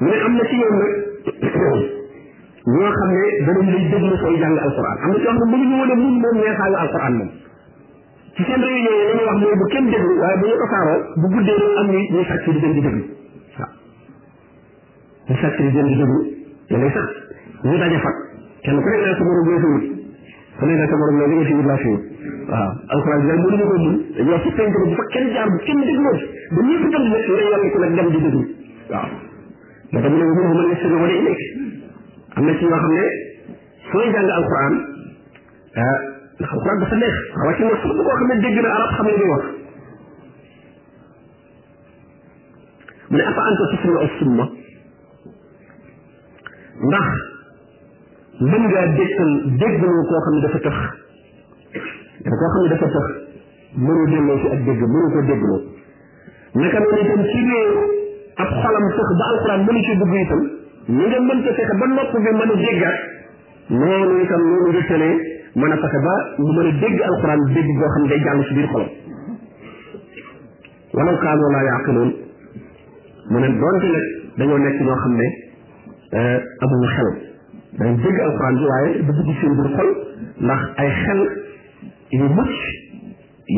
mu 0.00 0.08
ne 0.10 0.16
am 0.28 0.32
na 0.36 0.44
ci 0.48 0.56
yoon 0.60 0.76
nag 0.80 1.56
ñoo 2.76 2.90
xam 2.96 3.10
ne 3.16 3.22
danañ 3.48 3.68
lay 3.72 3.82
déglu 3.92 4.16
sooy 4.22 4.38
jàng 4.40 4.56
alquran 4.58 4.96
am 5.04 5.08
na 5.12 5.18
ci 5.20 5.26
wax 5.28 5.36
ne 5.36 5.46
mënuñu 5.52 5.74
woon 5.80 5.90
a 5.90 5.94
mun 6.00 6.14
moom 6.24 6.36
neexaayu 6.40 6.74
alquran 6.76 7.14
moom 7.20 7.30
ci 8.36 8.42
seen 8.44 8.62
réunion 8.64 8.96
yi 9.12 9.24
la 9.28 9.32
ñuy 9.32 9.32
wax 9.32 9.38
mooy 9.44 9.56
bu 9.60 9.64
kenn 9.72 9.86
déglu 9.92 10.12
waaye 10.20 10.36
bu 10.40 10.44
ñu 10.50 10.56
tasaaroo 10.62 11.00
bu 11.20 11.26
guddee 11.36 11.58
rek 11.62 11.76
am 11.82 11.86
ñuy 11.92 12.04
ñuy 12.12 12.24
sàcc 12.24 12.48
di 12.52 12.60
dem 12.64 12.72
di 12.72 12.80
déglu 12.88 13.02
waaw 13.58 13.72
ñu 15.28 15.36
sàcc 15.42 15.56
di 15.62 15.70
dem 15.76 15.86
di 15.92 15.96
déglu 16.00 16.18
da 16.70 16.76
ngay 16.80 16.92
sax 16.96 17.08
ñu 17.68 17.76
daje 17.80 17.98
fat 18.04 18.16
kenn 18.64 18.80
ku 18.82 18.88
nekk 18.88 19.04
naa 19.04 19.16
sa 19.18 19.22
morom 19.26 19.95
lay 20.64 20.88
sa 20.88 20.96
borom 20.96 21.16
loolu 21.20 21.36
infibulation 21.44 21.94
waaw 22.48 22.70
alquran 22.94 23.20
daal 23.28 23.42
mënu 23.50 23.64
ko 23.70 23.76
mën 23.82 23.94
dañoo 24.16 24.38
fi 24.44 24.50
tënk 24.58 24.72
bu 24.80 24.94
fa 24.98 25.04
kenn 25.14 25.28
jaar 25.36 25.48
bu 25.52 25.56
kenn 25.66 25.80
dégloo 25.88 26.14
ba 26.56 26.60
ñëpp 26.68 26.84
dem 26.92 27.04
nag 27.12 27.24
nga 27.28 27.38
yàlla 27.44 27.70
ko 27.74 27.78
nag 27.84 27.92
dem 27.98 28.08
di 28.14 28.18
déglu 28.24 28.42
waaw 28.88 29.08
moo 29.92 30.00
tax 30.00 30.10
mu 30.10 30.18
ne 30.18 30.24
mënu 30.24 30.54
mën 30.58 30.66
na 30.70 30.74
sëgg 30.80 30.94
wala 31.02 31.14
ileeg 31.20 31.40
am 32.38 32.44
na 32.48 32.52
ci 32.58 32.64
yoo 32.70 32.78
xam 32.82 32.92
ne 32.98 33.04
sooy 33.90 34.06
jàng 34.16 34.28
alquran 34.40 34.72
ah 35.84 35.98
ndax 36.40 36.50
alquran 36.56 36.78
dafa 36.82 36.96
neex 37.02 37.16
xawa 37.36 37.52
ci 37.58 37.62
nag 37.68 37.76
surtout 37.84 38.02
koo 38.08 38.16
xam 38.20 38.28
ne 38.28 38.34
dégg 38.46 38.58
na 38.64 38.70
arab 38.78 38.90
xam 38.96 39.06
ne 39.06 39.12
di 39.20 39.24
wax 39.32 39.44
mu 43.10 43.16
ne 43.16 43.22
afa 43.32 43.40
anta 43.48 43.64
sufna 43.74 43.94
as 44.06 44.12
summa 44.18 44.44
ndax 46.88 47.10
mën 48.44 48.62
ngaa 48.70 48.86
dégtal 48.98 49.30
déggloo 49.60 50.02
koo 50.08 50.20
xam 50.24 50.34
ne 50.36 50.40
dafa 50.44 50.58
tëx 50.64 50.76
koo 52.40 52.48
xam 52.54 52.62
ne 52.64 52.68
dafa 52.72 52.88
tëx 52.94 53.06
mënu 53.84 54.04
delloo 54.12 54.38
ci 54.42 54.46
ak 54.56 54.62
dégg 54.66 54.80
mënu 54.94 55.08
ko 55.14 55.20
déggloo 55.30 55.58
naka 56.60 56.80
noonu 56.80 57.00
itam 57.06 57.22
ci 57.30 57.38
réew 57.48 57.72
ab 58.44 58.48
xolam 58.64 58.86
tëx 58.96 59.10
ba 59.20 59.24
alquran 59.32 59.64
mënu 59.68 59.80
ci 59.86 59.96
dugg 60.02 60.14
itam 60.20 60.42
ni 60.88 61.04
nga 61.10 61.18
mën 61.28 61.42
ta 61.46 61.54
fexe 61.56 61.76
ba 61.80 61.86
nopp 61.86 62.12
bi 62.12 62.30
mën 62.38 62.52
a 62.52 62.56
déggaat 62.64 62.98
noonu 63.70 64.20
itam 64.24 64.42
noonu 64.50 64.68
nga 64.76 64.82
tëlee 64.90 65.16
mën 65.56 65.72
a 65.72 65.76
fexe 65.86 65.98
ba 66.08 66.14
lu 66.38 66.50
mën 66.58 66.68
a 66.68 66.72
dégg 66.84 66.98
alquran 67.08 67.40
dégg 67.56 67.68
goo 67.80 67.88
xam 67.94 68.02
ne 68.04 68.08
day 68.12 68.20
jàll 68.26 68.44
ci 68.48 68.54
biir 68.54 68.68
xolam 68.68 68.88
walaw 70.92 71.16
kaanoo 71.24 71.50
laa 71.56 71.64
yaaqiloon 71.72 72.10
mu 73.30 73.38
ne 73.40 73.48
doonte 73.60 73.88
nag 73.92 74.04
dañoo 74.38 74.58
nekk 74.58 74.76
ñoo 74.80 74.98
xam 75.02 75.12
ne 75.22 75.26
amuñu 76.62 76.88
xel 76.96 77.25
day 77.80 77.94
dégg 78.02 78.18
alquran 78.26 78.52
bi 78.58 78.64
waaye 78.70 78.92
du 79.08 79.12
dugg 79.18 79.32
seen 79.40 79.52
biir 79.58 79.68
xol 79.76 79.88
ndax 80.48 80.62
ay 80.82 80.90
xel 81.02 81.20
yu 82.18 82.28
mucc 82.36 82.54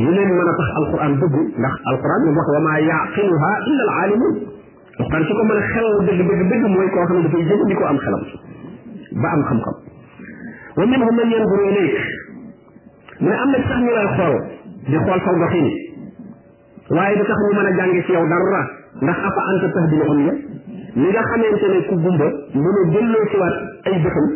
yu 0.01 0.11
leen 0.17 0.29
mën 0.39 0.49
a 0.51 0.55
tax 0.61 0.71
alquran 0.81 1.13
dugg 1.23 1.35
ndax 1.63 1.75
alquran 1.93 2.21
moom 2.27 2.37
wax 2.41 2.49
wa 2.55 2.61
maa 2.67 2.81
yaaqiluha 2.89 3.51
illa 3.73 3.83
al 3.83 3.93
alimun 4.05 4.35
alquran 5.03 5.23
su 5.27 5.33
ko 5.41 5.45
mën 5.51 5.59
a 5.63 5.67
xel 5.75 5.87
dëgg 6.09 6.23
dëgg 6.31 6.43
dëgg 6.53 6.65
mooy 6.75 6.89
koo 6.97 7.05
xam 7.11 7.17
ne 7.17 7.23
dafay 7.29 7.43
jëfandikoo 7.51 7.87
am 7.93 7.99
xelam 8.07 8.25
ba 9.23 9.29
am 9.37 9.43
xam-xam 9.49 9.77
wa 10.79 10.87
minhum 10.93 11.15
man 11.21 11.29
yanzuru 11.37 11.65
ilayk 11.71 11.99
mu 13.21 13.29
ne 13.31 13.35
am 13.45 13.49
na 13.55 13.59
sax 13.67 13.79
ñu 13.85 13.93
lay 13.99 14.09
xool 14.17 14.35
di 14.91 14.97
xool 15.07 15.21
saw 15.27 15.37
doxin 15.45 15.69
waaye 16.97 17.15
du 17.19 17.25
tax 17.31 17.39
ñu 17.47 17.53
mën 17.59 17.69
a 17.71 17.73
jànge 17.81 18.01
ci 18.07 18.13
yow 18.17 18.27
dara 18.35 18.63
ndax 19.05 19.19
afa 19.31 19.41
anta 19.53 19.69
tahdil 19.79 20.03
umya 20.13 20.35
li 21.03 21.07
nga 21.15 21.23
xamante 21.31 21.67
ne 21.73 21.79
ku 21.89 21.95
gumba 22.05 22.25
mënoo 22.59 22.85
delloo 22.95 23.25
ci 23.31 23.37
waat 23.41 23.55
ay 23.91 23.95
bëtam 24.05 24.27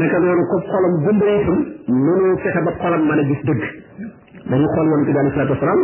naka 0.00 0.18
noonu 0.24 0.42
ko 0.50 0.56
xolam 0.70 0.94
gumba 1.04 1.26
itam 1.40 1.58
mënoo 1.86 2.36
fexe 2.44 2.60
ba 2.68 2.72
xolam 2.80 3.02
mën 3.08 3.18
a 3.20 3.24
gis 3.30 3.42
dëgg 3.48 3.62
dañu 4.52 4.66
xool 4.72 4.86
yonent 4.92 5.04
bi 5.04 5.10
aleyhi 5.16 5.34
salaatu 5.36 5.52
wasalaam 5.56 5.80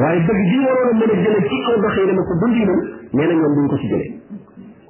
waaye 0.00 0.20
dëgg 0.28 0.42
bi 0.52 0.58
waroon 0.66 0.88
a 0.94 0.98
mën 1.00 1.08
a 1.08 1.16
jële 1.24 1.40
ci 1.48 1.56
aw 1.70 1.78
doxee 1.86 2.06
dama 2.10 2.22
ko 2.30 2.34
dund 2.42 2.56
yi 2.60 2.64
nee 2.66 3.26
na 3.26 3.32
ñoom 3.40 3.52
duñ 3.58 3.66
ko 3.72 3.76
ci 3.80 3.88
jële 3.88 4.06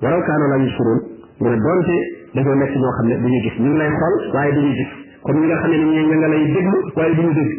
waraw 0.02 0.21
kaano 0.26 0.45
la 0.52 0.56
yusuroon 0.66 1.00
mu 1.40 1.47
ne 1.52 1.56
donte 1.68 1.97
dañoo 2.35 2.54
nekk 2.61 2.75
ñoo 2.83 2.90
xam 2.99 3.06
ne 3.11 3.16
du 3.23 3.26
ñu 3.30 3.38
gis 3.47 3.56
ñu 3.62 3.68
ngi 3.71 3.76
lay 3.78 3.90
xool 3.95 4.14
waaye 4.35 4.52
du 4.54 4.59
ñu 4.66 4.73
gis 4.80 4.90
comme 5.23 5.38
ñi 5.42 5.47
nga 5.50 5.59
xam 5.62 5.71
ne 5.71 5.76
ni 5.76 6.02
ña 6.02 6.14
nga 6.18 6.28
lay 6.35 6.45
déglu 6.50 6.75
waaye 6.99 7.14
du 7.14 7.21
ñu 7.23 7.33
dégg 7.38 7.52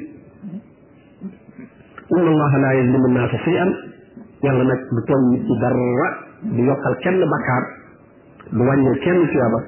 inna 2.11 2.27
allaha 2.27 2.57
la 2.59 2.71
yazlimu 2.75 3.07
naasa 3.15 3.37
shay'an 3.47 3.71
yàlla 4.43 4.63
nag 4.67 4.81
du 4.83 5.01
toll 5.07 5.23
nit 5.31 5.45
ci 5.47 5.55
dara 5.63 6.26
du 6.45 6.61
yokkal 6.67 6.95
kenn 7.03 7.21
bakkaar 7.31 7.63
du 8.53 8.61
wàññil 8.67 8.97
kenn 9.03 9.19
tuyaaba 9.31 9.59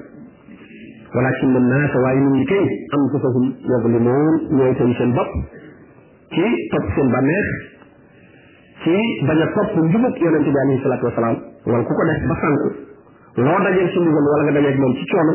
walakin 1.14 1.54
naasa 1.70 1.98
waaye 2.02 2.20
nit 2.20 2.32
ñi 2.36 2.44
kay 2.50 2.66
anfusahum 2.96 3.46
yazlimuun 3.70 4.34
ñooy 4.56 4.72
tooñ 4.78 4.92
seen 4.98 5.10
bopp 5.16 5.30
ci 6.34 6.46
topp 6.70 6.86
seen 6.94 7.08
bànneex 7.14 7.48
ci 8.84 8.94
bañ 9.28 9.38
a 9.42 9.46
topp 9.54 9.70
njubug 9.82 10.14
yonent 10.22 10.46
bi 10.46 10.58
alayhi 10.62 10.82
salaatu 10.82 11.06
wasalaam 11.10 11.36
wala 11.66 11.82
ku 11.86 11.92
ko 11.98 12.02
def 12.10 12.20
ba 12.30 12.34
sànku 12.42 12.68
loo 13.46 13.58
dajeel 13.66 13.88
ci 13.94 13.98
ndigal 14.00 14.26
wala 14.32 14.42
nga 14.44 14.54
dajeeg 14.58 14.78
moom 14.82 14.92
ci 14.98 15.04
coono 15.10 15.34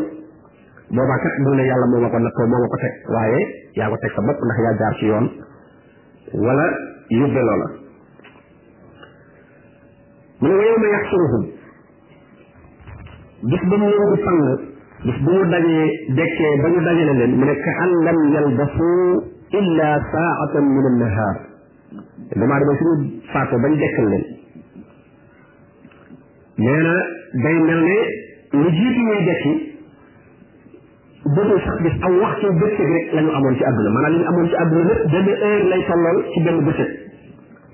boobaa 0.96 1.20
kat 1.24 1.36
bu 1.44 1.52
ne 1.58 1.64
yàlla 1.70 1.86
moo 1.92 2.00
ma 2.04 2.10
ko 2.12 2.18
nattoo 2.20 2.48
moo 2.52 2.60
ma 2.64 2.68
ko 2.74 2.78
teg 2.86 2.94
waaye 3.16 3.42
yaa 3.78 3.92
ko 3.92 3.98
teg 4.02 4.12
sa 4.16 4.22
bopp 4.28 4.40
ndax 4.48 4.58
yaa 4.66 4.76
jaar 4.80 4.94
ci 5.00 5.06
yoon 5.12 5.26
wala 6.48 6.66
yóbbe 7.20 7.42
loola 7.48 7.68
mu 10.42 10.50
ne 10.58 10.64
yow 10.68 10.80
ma 10.84 10.88
yaxsuruhum 10.92 11.44
bis 13.52 13.64
ba 13.70 13.78
mu 13.82 13.88
leen 13.90 14.12
di 14.16 14.22
fang 14.24 14.42
bis 15.04 15.20
bu 15.24 15.32
ñu 15.36 15.44
dajee 15.48 15.90
dekkee 16.18 16.54
ba 16.64 16.68
ñu 16.74 16.82
dajale 16.86 17.14
leen 17.20 17.36
mu 17.40 17.46
ne 17.46 17.56
ka 17.64 17.72
an 17.84 17.92
lam 18.06 18.16
yalbasu 18.34 18.92
illa 19.60 19.90
saatan 20.12 20.66
min 20.66 20.86
annahaar 20.92 21.40
damaa 22.36 22.60
leen 22.60 24.40
nee 26.58 26.82
na 26.84 26.94
day 27.46 27.60
mel 27.68 27.80
ne 27.80 28.60
lu 28.60 28.70
jiitu 28.76 29.00
ñuy 29.08 29.26
dekki 29.26 29.54
bëgg 31.36 31.60
sax 31.66 31.82
bis 31.82 31.94
aw 32.04 32.12
waxtu 32.22 32.48
bëccëg 32.62 32.90
rek 32.96 33.14
la 33.14 33.22
ñu 33.22 33.30
amoon 33.38 33.56
ci 33.56 33.64
àdduna 33.66 33.90
maanaam 33.90 34.12
li 34.14 34.20
ñu 34.22 34.26
amoon 34.30 34.48
ci 34.50 34.56
àdduna 34.56 34.84
lépp 34.84 35.12
benn 35.12 35.68
lay 35.70 35.84
tollool 35.88 36.24
ci 36.34 36.42
benn 36.46 36.66
bëccëg 36.68 36.95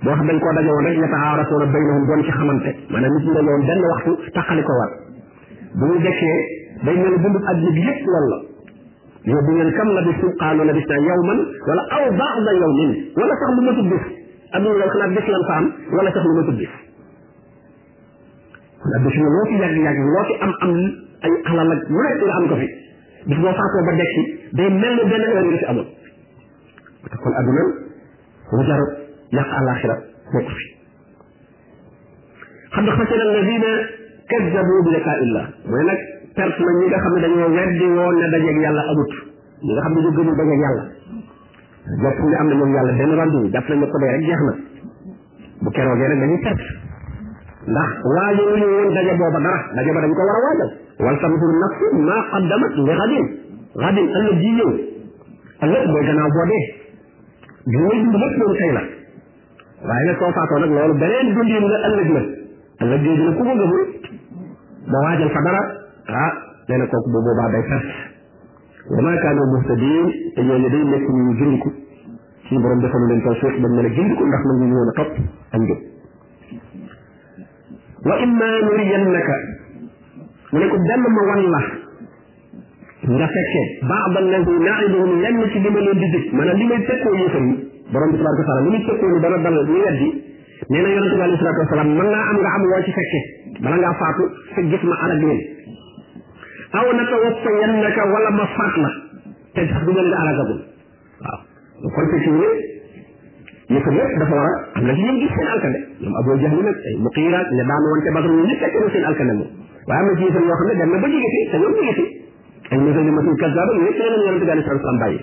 boo 0.06 0.14
xam 0.18 0.28
dañ 0.30 0.38
koo 0.44 0.54
dajoon 0.58 0.84
rek 0.88 0.98
yataarasuuna 1.04 1.66
baynahum 1.76 2.04
doon 2.10 2.22
ci 2.26 2.32
xamante 2.38 2.72
maanaam 2.94 3.12
nit 3.18 3.24
ñi 3.28 3.34
dajoon 3.38 3.64
benn 3.70 3.82
waxtu 3.92 4.12
taxali 4.38 4.64
ko 4.68 4.74
war 4.80 4.90
bu 5.78 5.84
ñu 5.92 5.98
dekkee 6.06 6.38
day 6.86 6.96
mel 7.04 7.16
dund 7.24 7.38
ak 7.52 7.58
yëg 7.66 7.78
yëpp 7.88 8.00
loolu 8.12 8.28
la 8.34 8.38
yow 9.32 9.42
bu 9.46 9.52
ngeen 9.58 9.72
kam 9.78 9.88
la 9.98 10.02
bi 10.08 10.12
suqaanu 10.22 10.62
la 10.68 10.74
bisna 10.78 10.96
yawman 11.10 11.40
wala 11.70 11.84
aw 11.98 12.06
baada 12.22 12.52
yawmin 12.62 12.92
wala 13.20 13.34
sax 13.42 13.50
lu 13.58 13.62
matub 13.68 13.88
bis 13.94 14.06
aduna 14.58 14.72
loolu 14.80 14.90
xanaa 14.94 15.10
bis 15.18 15.28
lan 15.34 15.44
fa 15.50 15.54
am 15.62 15.66
wala 15.96 16.10
sax 16.18 16.24
lu 16.30 16.34
matub 16.40 16.56
bis 16.62 16.74
kon 18.82 18.98
bis 19.06 19.16
loo 19.24 19.44
ci 19.50 19.56
yàgg 19.62 19.78
yàgg 19.86 20.00
loo 20.16 20.26
ci 20.28 20.34
am 20.46 20.54
am 20.66 20.72
ay 21.28 21.32
alal 21.50 21.72
ak 21.78 21.82
lu 21.94 22.00
nekk 22.08 22.22
nga 22.26 22.34
am 22.42 22.46
ko 22.50 22.56
fi 22.62 22.68
bis 23.30 23.38
boo 23.42 23.54
faatoo 23.62 23.84
ba 23.88 23.92
dekki 24.02 24.22
day 24.60 24.70
mel 24.82 24.94
ne 24.98 25.04
benn 25.14 25.24
heure 25.30 25.42
nga 25.46 25.58
ci 25.62 25.66
amoon 25.72 25.88
kon 27.24 27.34
aduna 27.44 27.64
lu 28.58 28.66
jarut 28.74 28.94
ndax 29.32 29.48
alaxira 29.64 29.96
nekk 30.34 30.48
fi 30.58 30.64
xam 32.76 32.84
nga 32.86 32.94
xasira 33.00 33.24
alladina 33.30 33.72
kazzabu 34.32 34.76
bi 34.86 34.90
liqa 34.96 35.14
illah 35.24 35.46
mooy 35.72 35.84
nag 35.90 36.00
perte 36.36 36.60
na 36.68 36.72
ñi 36.80 36.86
nga 36.90 36.98
xam 37.04 37.14
ne 37.16 37.20
dañoo 37.26 37.50
weddi 37.58 37.88
woon 37.96 38.16
ne 38.22 38.28
dajeeg 38.34 38.58
yàlla 38.66 38.84
amut 38.92 39.12
ñi 39.66 39.72
nga 39.74 39.82
xam 39.84 39.94
ne 39.96 40.00
ñu 40.04 40.12
gëmul 40.18 40.36
dajeeg 40.40 40.60
yàlla 40.66 40.84
jàpp 42.04 42.20
ne 42.30 42.36
am 42.42 42.48
na 42.52 42.56
ñoom 42.56 42.72
yàlla 42.76 42.92
benn 43.00 43.14
rendez-vous 43.20 43.52
jàpp 43.56 43.68
nañ 43.72 43.80
ne 43.80 43.88
ko 43.92 43.98
dee 44.04 44.10
rek 44.16 44.22
jeex 44.28 44.42
na 44.48 44.54
bu 45.64 45.70
keroogee 45.76 46.08
rek 46.12 46.20
dañuy 46.22 46.40
perte 46.48 46.68
ndax 47.72 47.90
waajo 48.16 48.44
ñu 48.60 48.66
woon 48.76 48.90
daje 48.96 49.14
booba 49.20 49.40
dara 49.46 49.60
daje 49.76 49.92
ba 49.96 50.02
dañ 50.06 50.12
ko 50.18 50.24
war 50.28 50.36
a 50.36 50.42
waajal 50.46 50.72
wal 51.06 51.18
tamtu 51.24 51.46
nafsu 51.64 51.86
ma 52.08 52.18
qaddamat 52.32 52.74
li 52.86 52.94
ghadin 53.00 53.28
ghadin 53.84 54.08
ëllëg 54.20 54.38
ji 54.44 54.50
ñëw 54.60 54.70
ëllëg 55.64 55.84
mooy 55.94 56.04
gannaaw 56.08 56.30
boo 56.36 56.46
dee 56.52 56.64
bi 57.72 57.78
muy 57.80 57.96
dund 58.04 58.16
lépp 58.24 58.36
loolu 58.44 58.56
tey 58.60 58.72
la 58.78 58.84
waaye 59.90 60.06
nag 60.06 60.18
soo 60.20 60.32
faatoo 60.38 60.60
nag 60.62 60.70
loolu 60.76 60.94
beneen 61.02 61.30
dundin 61.38 61.66
la 61.74 61.78
ëllëg 61.88 62.10
la 62.16 62.22
ëllëg 62.86 63.02
jooju 63.06 63.24
la 63.28 63.34
ku 63.38 63.44
ko 63.48 63.54
gëmul 63.60 63.86
ba 64.92 64.98
waajal 65.06 65.30
fa 65.36 65.42
dara 65.48 65.62
ah 66.22 66.32
nee 66.70 66.78
na 66.82 66.86
kooku 66.92 67.10
bu 67.16 67.20
boobaa 67.26 67.50
day 67.56 67.64
perte 67.70 67.94
wa 68.92 69.02
maa 69.06 69.18
kaanu 69.24 69.42
muhtadin 69.54 70.06
te 70.36 70.42
ñooñu 70.50 70.70
day 70.74 70.84
nekk 70.92 71.06
ñu 71.18 71.34
gindiku 71.40 71.70
suñu 72.48 72.62
borom 72.62 72.80
defalu 72.84 73.08
leen 73.10 73.22
taw 73.26 73.34
suuf 73.42 73.54
bañ 73.64 73.72
mën 73.76 73.86
a 73.86 73.90
gindiku 73.98 74.24
ndax 74.30 74.42
nangu 74.50 74.64
ñu 74.70 74.76
woon 74.80 74.90
a 74.90 74.94
topp 74.98 75.12
ak 75.56 75.60
njub 75.62 75.82
wa 78.06 78.16
imma 78.26 78.46
nuriyannaka 78.66 79.36
mu 80.52 80.58
ne 80.60 80.66
ko 80.70 80.76
benn 80.78 81.02
ma 81.16 81.22
wan 81.30 81.42
la 81.56 81.62
nga 83.18 83.28
fekkee 83.34 83.66
baax 83.90 84.06
ba 84.14 84.20
nangu 84.30 84.54
naa 84.66 84.80
indi 84.86 84.98
woon 85.02 85.14
lenn 85.24 85.40
ci 85.52 85.60
li 85.60 85.70
ma 85.74 85.80
leen 85.86 85.98
di 86.02 86.08
dig 86.16 86.26
maanaam 86.34 86.58
li 86.62 86.66
may 86.70 86.80
fekkoo 86.86 87.16
yëfam 87.22 87.48
borom 87.94 88.10
bi 88.14 88.18
tabaraka 88.18 88.44
taala 88.48 88.62
mu 88.66 88.80
tekku 88.90 89.06
ni 89.12 89.18
dana 89.24 89.38
dal 89.46 89.58
ñu 89.68 89.80
weddi 89.86 90.10
na 90.72 90.76
yaronte 90.80 91.16
bi 91.16 91.22
alayhi 91.26 91.40
salatu 91.42 91.60
wassalam 91.64 91.90
man 92.00 92.08
naa 92.14 92.24
am 92.32 92.38
nga 92.42 92.50
am 92.58 92.64
woo 92.72 92.82
ci 92.86 92.92
fekke 92.98 93.20
bala 93.64 93.76
ngaa 93.82 93.94
faatu 94.02 94.24
sa 94.56 94.60
gis 94.72 94.82
ma 94.90 94.96
arab 95.06 95.20
leen 95.24 95.40
aw 96.72 96.88
naka 96.96 98.04
wala 98.16 98.30
ma 98.38 98.46
faat 98.56 98.76
la 98.84 98.92
te 99.56 99.68
sax 99.72 99.84
du 99.88 99.92
ngeen 99.96 100.08
nga 100.12 100.18
aragagul 100.24 100.60
waaw 101.20 101.40
kon 101.94 102.06
ci 102.10 102.30
ñu 102.32 103.80
ko 103.84 103.90
yëpp 103.92 104.14
dafa 104.22 104.36
war 104.40 104.48
a 104.48 104.80
am 104.80 104.84
na 104.88 104.94
ci 104.96 105.04
gis 105.20 105.32
seen 105.36 105.48
alkande 105.56 105.80
ñoom 106.04 106.16
aboo 106.22 106.40
jaxli 106.44 106.64
nag 106.68 106.78
ay 106.88 106.96
muqiiraat 107.06 107.48
ne 107.58 107.64
daan 107.70 108.00
te 108.06 108.10
badru 108.16 108.32
ñu 108.40 108.46
fekk 108.56 108.74
na 108.80 108.88
seen 108.94 109.04
alkande 109.12 109.34
moom 109.40 109.52
waaye 109.88 110.00
am 110.00 110.08
na 110.08 110.16
ci 110.20 110.24
yëpp 110.32 110.38
yoo 110.48 110.56
xam 110.60 110.68
ne 110.72 110.76
dem 110.80 110.90
na 110.96 110.98
ba 111.04 111.08
jige 111.12 111.30
te 111.52 111.58
ñoom 111.60 111.74
jige 111.80 111.94
fi 112.00 112.06
ay 112.72 112.78
musallimatul 112.80 113.36
kazzaba 113.44 113.72
ñu 113.76 113.84
yëpp 113.90 114.00
leen 114.00 114.24
yaronte 114.24 114.46
bi 114.48 114.52
alayhi 114.52 114.64
salatu 114.70 114.80
wassalam 114.80 115.02
bàyyi 115.04 115.20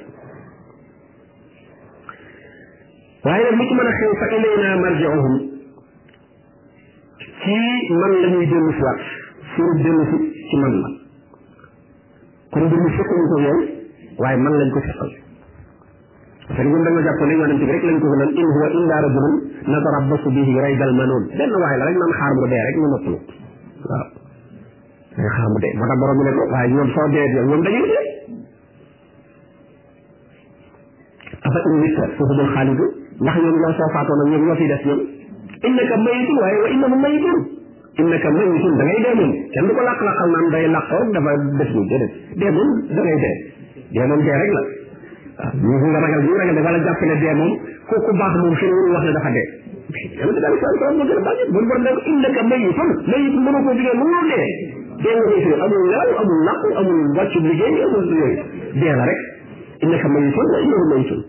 waaye 3.25 3.45
nag 3.45 3.55
lu 3.59 3.65
ci 3.69 3.75
mën 3.75 3.87
a 3.87 3.91
xew 3.99 4.11
fa 4.19 4.27
ilayna 4.35 4.79
marji'uhum 4.83 5.35
ci 7.43 7.59
man 7.91 8.21
la 8.23 8.27
ñuy 8.35 8.47
dellu 8.47 8.71
si 8.73 8.81
waat 8.83 9.01
suñu 9.57 9.83
dellu 9.83 10.03
si 10.11 10.17
ci 10.51 10.57
man 10.63 10.75
la 10.83 10.89
kon 12.53 12.63
mbir 12.67 12.79
mi 12.79 12.91
fekkuñu 12.99 13.27
ko 13.33 13.37
yow 13.47 13.59
waaye 14.23 14.37
man 14.39 14.53
lañ 14.61 14.71
ko 14.71 14.81
fekkal 14.87 15.11
parce 16.49 16.63
que 16.63 16.63
ñun 16.69 16.83
da 16.85 16.91
nga 16.91 17.03
jàpp 17.09 17.21
ne 17.27 17.33
yonent 17.41 17.59
bi 17.61 17.65
rek 17.67 17.83
lañ 17.83 17.99
ko 17.99 18.07
gënal 18.15 18.31
in 18.39 18.47
huwa 18.55 18.67
illa 18.79 18.97
rajulun 19.03 19.35
natarabbasu 19.67 20.29
bihi 20.39 20.61
raydal 20.61 20.95
manuun 20.95 21.25
benn 21.35 21.53
waay 21.59 21.79
la 21.79 21.85
rek 21.91 21.97
naan 21.99 22.13
xaar 22.21 22.33
mu 22.39 22.47
dee 22.49 22.63
rek 22.69 22.77
ñu 22.79 22.89
noppalu 22.95 23.19
waaw. 23.91 24.07
dañ 25.19 25.27
xaar 25.37 25.49
mu 25.51 25.59
dee 25.59 25.73
moo 25.75 25.87
tax 25.91 25.99
borom 25.99 26.17
bi 26.19 26.23
ne 26.25 26.33
ko 26.39 26.43
waaye 26.55 26.69
ñoom 26.71 26.89
soo 26.95 27.09
dee 27.11 27.27
ñoom 27.35 27.63
dañuy 27.67 27.83
dee 27.93 28.17
afa 31.49 31.61
in 31.71 31.77
mitta 31.83 32.05
foofu 32.17 32.35
dul 32.39 32.49
xaalidu 32.55 32.85
ndax 33.25 33.37
ñoom 33.45 33.57
ñoo 33.63 33.73
soo 33.79 33.89
faatoon 33.95 34.21
ak 34.23 34.27
ñoom 34.31 34.43
ñoo 34.47 34.57
fiy 34.61 34.69
des 34.73 34.83
ñoom 34.89 35.01
innaka 35.69 35.95
mayitun 36.05 36.37
waaye 36.43 36.59
wa 36.65 36.69
innahum 36.75 37.01
mayitun 37.05 37.39
innaka 38.03 38.29
mayitun 38.39 38.73
da 38.81 38.85
ngay 38.89 39.01
dee 39.05 39.15
moom 39.19 39.33
kenn 39.55 39.65
du 39.69 39.73
ko 39.79 39.83
làq-làqal 39.89 40.29
naan 40.35 40.47
day 40.55 40.65
làqoo 40.77 41.03
dafa 41.15 41.31
def 41.61 41.71
ni 41.79 41.85
déedéet 41.91 42.13
dee 42.43 42.51
moom 42.57 42.71
da 42.95 43.01
ngay 43.01 43.19
dee 43.25 43.37
dee 43.95 44.05
moom 44.11 44.21
dee 44.27 44.37
rek 44.43 44.53
la 44.59 44.63
waaw 45.39 45.51
ñu 45.81 45.89
nga 45.93 45.99
ragal 46.05 46.21
ñu 46.29 46.35
ragal 46.41 46.55
de 46.59 46.63
wala 46.69 46.79
jàpp 46.89 47.01
ne 47.11 47.15
dee 47.23 47.35
moom 47.41 47.53
ku 47.89 47.95
ku 48.07 48.11
baax 48.21 48.33
moom 48.43 48.55
fi 48.61 48.67
wul 48.77 48.93
wax 48.95 49.03
ne 49.09 49.13
dafa 49.19 49.31
dee 49.37 49.49
yàlla 50.21 50.33
da 50.37 50.41
daal 50.45 50.57
sa 50.61 50.69
moo 50.69 51.05
gën 51.09 51.17
a 51.17 51.23
baax 51.27 51.39
bu 51.55 51.59
borom 51.69 51.81
nag 51.81 51.97
innaka 52.13 52.41
mayitun 52.53 52.89
mayitun 53.13 53.41
mënoo 53.47 53.63
koo 53.67 53.73
jigéen 53.81 53.97
mënoo 54.05 54.25
dee 54.29 54.49
dee 55.03 55.13
nga 55.17 55.25
koy 55.33 55.41
fi 55.49 55.51
amul 55.67 55.85
laal 55.97 56.11
amul 56.23 56.41
làqu 56.49 56.69
amul 56.81 57.01
wàccu 57.19 57.39
liggéey 57.49 57.81
amul 57.89 58.05
yooyu 58.05 58.37
dee 58.83 58.93
la 59.01 59.05
rek 59.09 59.21
innaka 59.81 60.07
mayitun 60.13 60.47
wa 60.55 60.59
innahum 60.67 60.89
mayitun 60.95 61.23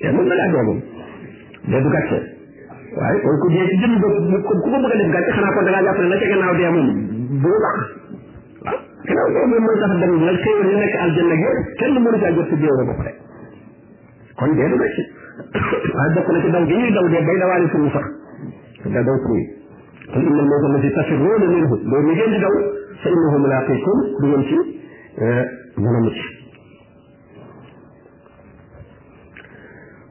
te 0.00 0.08
mën 0.16 0.24
na 0.30 0.34
laa 0.40 0.48
doomam 0.54 0.78
dee 1.70 1.80
du 1.84 1.88
gàcce 1.94 2.18
waaye 2.96 3.20
kon 3.24 3.38
ku 3.44 3.48
dee 3.54 3.66
ci 3.68 3.76
jënd 3.80 3.96
ba 4.00 4.08
ku 4.08 4.52
ko 4.64 4.68
bëgg 4.72 4.94
a 4.94 4.96
def 5.02 5.10
gàcce 5.16 5.30
xanaa 5.38 5.54
kon 5.56 5.64
da 5.64 5.70
ngaa 5.70 5.84
jàpp 5.88 5.98
ne 6.02 6.08
la 6.08 6.16
ca 6.20 6.26
gannaaw 6.32 6.54
dee 6.58 6.70
moom 6.76 6.88
bu 7.44 7.50
baax 7.64 7.82
waaw 8.64 8.78
gannaaw 9.06 9.28
dee 9.34 9.46
moom 9.50 9.62
mooy 9.66 9.76
tax 9.82 9.92
dem 10.00 10.12
nag 10.28 10.38
xéewal 10.44 10.68
yi 10.72 10.76
nekk 10.84 10.94
aljanna 11.04 11.34
yooyu 11.42 11.62
kenn 11.78 11.96
mënu 12.04 12.18
caa 12.24 12.32
jot 12.38 12.48
si 12.52 12.56
déew 12.60 12.76
ba 12.90 12.94
pare 13.00 13.12
kon 14.40 14.50
dee 14.60 14.68
du 14.72 14.76
gàcce 14.82 15.02
waaye 15.98 16.10
bokk 16.18 16.28
na 16.32 16.38
ci 16.42 16.48
daw 16.56 16.62
gi 16.68 16.76
ñuy 16.80 16.92
daw 16.96 17.06
dee 17.14 17.24
bay 17.28 17.36
dawaale 17.42 17.66
suñu 17.74 17.90
sax 17.96 18.06
da 18.94 19.00
daw 19.10 19.16
kuy 19.26 19.42
kon 20.12 20.22
innal 20.28 20.46
mawta 20.50 20.66
alladi 20.70 20.88
tafirruuna 20.96 21.46
minhu 21.54 21.68
loolu 21.92 22.10
ngeen 22.14 22.32
di 22.34 22.40
daw 22.46 22.56
fa 23.04 23.10
innahu 23.14 23.38
mulaaqiikum 23.44 23.98
du 24.20 24.26
ngeen 24.30 24.42
ci 24.48 24.58
eh, 25.20 25.44
mën 25.78 25.94
a 25.94 25.98
mucc 25.98 26.20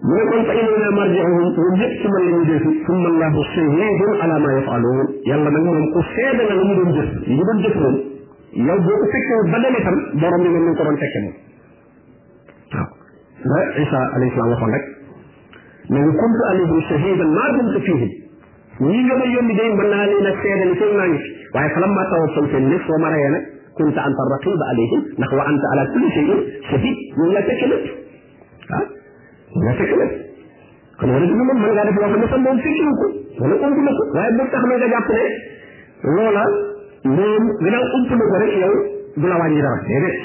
mu 0.02 0.14
ne 0.18 0.26
kon 0.32 0.44
fa 0.46 0.54
ilayna 0.62 0.90
marji'uhum 0.92 1.38
ñoom 1.42 1.74
ñëpp 1.80 1.98
ci 2.02 2.08
man 2.08 2.24
la 2.24 2.36
ñu 2.36 2.46
jëf 2.46 2.86
summa 2.86 3.08
allahu 3.10 3.44
shahidun 3.56 4.12
ala 4.26 4.40
ma 4.46 4.52
yafaluun 4.54 5.08
yàlla 5.30 5.50
nag 5.50 5.64
moom 5.66 5.92
ku 5.94 6.02
seede 6.14 6.44
la 6.50 6.54
la 6.60 6.64
mu 6.70 6.74
doon 6.76 6.92
jëf 7.00 7.10
li 7.28 7.34
mu 7.40 7.44
doon 7.50 7.60
jëf 7.66 7.76
moom 7.82 7.96
yow 8.68 8.80
boo 8.86 8.98
ko 9.02 9.08
fekkee 9.12 9.52
ba 9.54 9.58
dem 9.64 9.76
itam 9.82 9.98
borom 10.22 10.42
bi 10.44 10.50
moom 10.54 10.64
ñu 10.70 10.76
ko 10.78 10.84
doon 10.84 10.98
fekke 11.04 11.20
moom 11.26 11.36
waaw 12.74 12.90
la 13.44 13.60
Isa 13.84 14.00
alayhi 14.16 14.32
salaam 14.38 14.50
waxoon 14.54 14.72
rek 14.78 14.86
ne 15.90 15.98
nga 15.98 16.12
kuntu 16.22 16.44
alayhim 16.52 16.82
shahidan 16.90 17.30
ma 17.38 17.46
dumtu 17.58 17.80
fihim 17.90 18.12
ñi 18.88 19.04
nga 19.08 19.16
ma 19.18 19.26
yónni 19.26 19.54
day 19.58 19.70
mën 19.78 19.88
naa 19.94 20.06
leen 20.06 20.26
a 20.26 20.32
seede 20.42 20.66
ni 20.72 20.76
fekk 20.82 20.94
naa 20.98 21.08
ngi 21.12 21.18
fi 21.24 21.33
waaye 21.54 21.70
falamma 21.76 22.04
tawaffayta 22.12 22.60
ni 22.70 22.78
soo 22.88 22.98
ma 23.02 23.10
rayee 23.14 23.30
nag 23.34 23.44
kunta 23.78 24.00
anta 24.08 24.22
raqiba 24.34 24.66
alayhim 24.74 25.02
ndax 25.22 25.32
wa 25.40 25.44
anta 25.50 25.68
ala 25.74 25.84
kulli 25.94 26.10
shay'in 26.18 26.40
shahid 26.70 26.98
ñu 27.18 27.26
ngi 27.28 27.34
la 27.38 27.44
fekk 27.50 27.62
lépp 27.70 27.86
ah 28.78 28.84
ñu 29.54 29.60
ngi 29.62 29.66
la 29.70 29.74
fekk 29.82 29.92
lépp 30.02 30.14
kon 30.98 31.08
wala 31.14 31.26
du 31.30 31.34
moom 31.34 31.50
mën 31.54 31.70
ngaa 31.76 31.86
def 31.90 31.98
loo 32.02 32.10
xam 32.14 32.20
ne 32.22 32.26
sax 32.34 32.42
moom 32.46 32.58
fekkiwu 32.58 32.94
ko 33.00 33.06
wala 33.40 33.54
ump 33.54 33.78
na 33.88 33.92
ko 33.94 34.02
waaye 34.18 34.32
bu 34.40 34.44
tax 34.54 34.62
na 34.70 34.74
nga 34.78 34.88
jàpp 34.96 35.10
ne 35.14 36.10
loola 36.18 36.44
moom 37.18 37.44
gannaaw 37.66 37.84
ump 37.98 38.10
na 38.18 38.24
ko 38.32 38.36
rek 38.44 38.54
yow 38.66 38.74
du 39.22 39.26
la 39.32 39.36
wàññi 39.42 39.62
dara 39.62 39.78
déedéet 39.88 40.20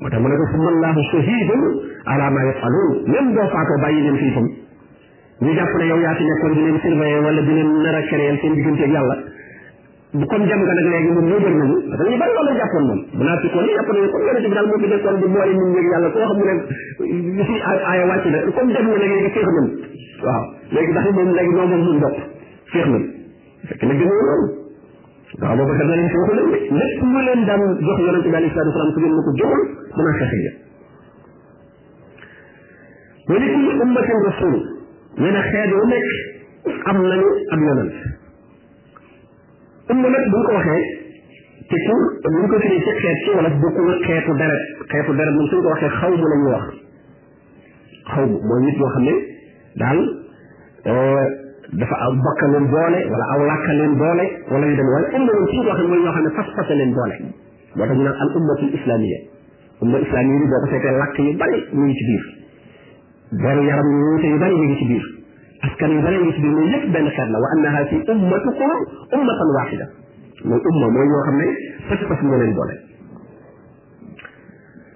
moo 0.00 0.08
tax 0.10 0.20
mu 0.22 0.28
ne 0.32 0.36
ko 0.40 0.46
summa 0.54 0.68
allahu 0.74 1.00
shahidun 1.12 1.62
ala 2.14 2.24
ma 2.32 2.40
yafaluun 2.48 2.90
même 3.12 3.28
doo 3.36 3.48
faatoo 3.56 3.78
bàyyi 3.84 4.00
leen 4.06 4.16
fii 4.22 4.32
tam 4.38 4.46
ñu 5.44 5.50
jàpp 5.60 5.72
ne 5.78 5.84
yow 5.92 6.00
yaa 6.06 6.14
fi 6.16 6.24
nekkoon 6.30 6.52
di 6.56 6.60
leen 6.64 6.78
surveiller 6.84 7.20
wala 7.28 7.40
di 7.48 7.52
leen 7.58 7.70
nar 7.84 7.94
a 8.00 8.02
créer 8.08 8.38
seen 8.40 8.54
digganteeg 8.60 8.92
yàlla 8.98 9.18
bu 10.20 10.26
kon 10.30 10.42
jam 10.50 10.60
nga 10.64 10.72
nag 10.78 10.88
léegi 10.92 11.10
moom 11.14 11.26
ñoo 11.28 11.40
jël 11.44 11.56
nañu 11.58 11.76
parce 11.90 11.98
que 11.98 12.06
ñu 12.12 12.18
bari 12.22 12.32
loolu 12.34 12.50
la 12.54 12.58
jàppoon 12.60 12.84
moom 12.88 13.00
bu 13.18 13.22
naa 13.24 13.38
fi 13.42 13.48
koon 13.50 13.64
yi 13.66 13.74
jàpp 13.78 13.90
nañu 13.92 14.08
comme 14.12 14.24
yonente 14.28 14.48
bi 14.50 14.54
daal 14.54 14.66
moo 14.70 14.78
fi 14.82 14.86
nekkoon 14.92 15.16
di 15.20 15.26
boole 15.34 15.52
nit 15.58 15.68
ñi 15.74 15.80
yàlla 15.90 16.08
koo 16.14 16.22
xam 16.28 16.36
ne 16.38 16.44
rek 16.48 16.60
si 17.46 17.54
aaya 17.90 18.04
wàcc 18.10 18.26
na 18.30 18.38
comme 18.54 18.70
jam 18.74 18.84
nga 18.86 18.98
nag 19.02 19.10
léegi 19.10 19.30
féex 19.34 19.46
nañ 19.50 19.68
waaw 20.26 20.42
léegi 20.74 20.90
ndax 20.94 21.10
moom 21.18 21.30
léegi 21.38 21.52
noo 21.56 21.66
moom 21.70 21.82
ñun 21.86 21.98
bopp 22.04 22.16
féex 22.72 22.86
nañ 22.94 23.02
fekk 23.68 23.82
na 23.88 23.92
gënoo 23.98 24.22
loolu 24.28 24.46
waaw 25.42 25.56
boobu 25.58 25.72
kat 25.78 25.86
na 25.90 25.94
leen 25.98 26.10
féexu 26.14 26.32
nañ 26.34 26.76
lépp 26.78 27.00
lu 27.10 27.20
leen 27.26 27.40
daan 27.48 27.62
jox 27.86 27.98
yonente 28.06 28.28
bi 28.32 28.36
alayhi 28.38 28.54
salaatu 28.54 28.70
wasalaam 28.70 28.92
su 28.94 29.00
ngeen 29.02 29.14
ma 29.18 29.22
ko 29.26 29.30
joxul 29.38 29.62
danaa 29.96 30.14
fexe 30.22 30.38
ya 30.46 30.52
wa 33.32 33.36
li 33.40 33.46
kulli 33.52 33.72
ummatin 33.82 34.18
rasul 34.28 34.54
nee 35.20 35.32
na 35.34 35.40
xeet 35.50 35.70
wu 35.74 35.82
nekk 35.92 36.08
am 36.90 36.96
nañu 37.02 37.28
ab 37.56 37.60
yonent 37.66 37.96
ëmb 39.92 40.00
nag 40.12 40.24
bu 40.32 40.38
ko 40.48 40.52
waxee 40.58 40.84
ci 41.72 41.76
tur 41.84 42.32
ni 42.34 42.38
ñu 42.42 42.46
ko 42.52 42.56
tuddee 42.60 42.80
ci 42.80 42.80
xeet 43.00 43.24
ci 43.24 43.30
wala 43.38 43.50
bokkul 43.62 43.90
xeetu 44.06 44.32
deret 44.32 44.62
xeetu 44.92 45.12
deret 45.18 45.32
moom 45.38 45.46
suñ 45.52 45.60
ko 45.64 45.68
waxee 45.72 45.88
xaw 45.96 46.10
mu 46.20 46.24
la 46.32 46.36
ñu 46.42 46.48
wax 46.54 46.64
xaw 48.12 48.24
mu 48.30 48.38
mooy 48.48 48.60
nit 48.64 48.76
boo 48.80 48.88
xam 48.94 49.02
ne 49.08 49.14
daal 49.82 50.00
dafa 51.80 51.96
aw 52.06 52.12
bakka 52.24 52.46
leen 52.54 52.66
boole 52.72 52.98
wala 53.12 53.24
aw 53.34 53.40
làkka 53.50 53.72
leen 53.80 53.94
boole 54.00 54.24
wala 54.54 54.64
yu 54.70 54.74
dem 54.80 54.88
waaye 54.94 55.06
ëmb 55.18 55.26
moom 55.28 55.46
suñ 55.52 55.60
ko 55.60 55.68
waxee 55.74 55.86
mooy 55.92 56.00
ñoo 56.04 56.14
xam 56.16 56.24
ne 56.24 56.30
fas 56.38 56.48
fase 56.56 56.74
leen 56.80 56.92
boole 56.98 57.16
moo 57.76 57.84
tax 57.86 57.90
ñu 57.98 58.04
naan 58.08 58.16
al 58.24 58.28
ummatul 58.40 58.70
islamiyya 58.80 59.20
umma 59.84 59.98
islamiyya 60.06 60.38
bi 60.42 60.46
boo 60.52 60.60
ko 60.64 60.66
seetee 60.72 60.96
làkk 61.00 61.18
yu 61.28 61.36
bari 61.44 61.58
mu 61.76 61.84
ngi 61.88 61.94
ci 62.00 62.04
biir 62.08 62.24
deru 63.44 63.60
yaram 63.68 63.84
yu 63.84 64.00
wuute 64.08 64.26
yu 64.32 64.38
bari 64.44 64.56
mu 64.60 64.64
ngi 64.68 64.76
ci 64.80 64.86
biir 64.92 65.06
اسكن 65.66 65.90
wi 66.02 66.02
dana 66.06 66.18
gis 66.30 66.38
bi 66.44 66.48
muy 66.48 66.66
lépp 66.72 66.86
benn 66.94 67.06
xeet 67.16 67.24
امه 67.26 67.38
wa 67.44 67.48
annaha 67.54 67.80
fi 67.90 67.96
ummatukum 68.12 68.70
ummatan 69.16 69.48
wahida 69.56 69.86
mooy 70.48 70.60
من 70.60 70.90
mooy 70.94 71.06
ñoo 71.12 71.22
xam 71.26 71.36
ne 71.40 72.78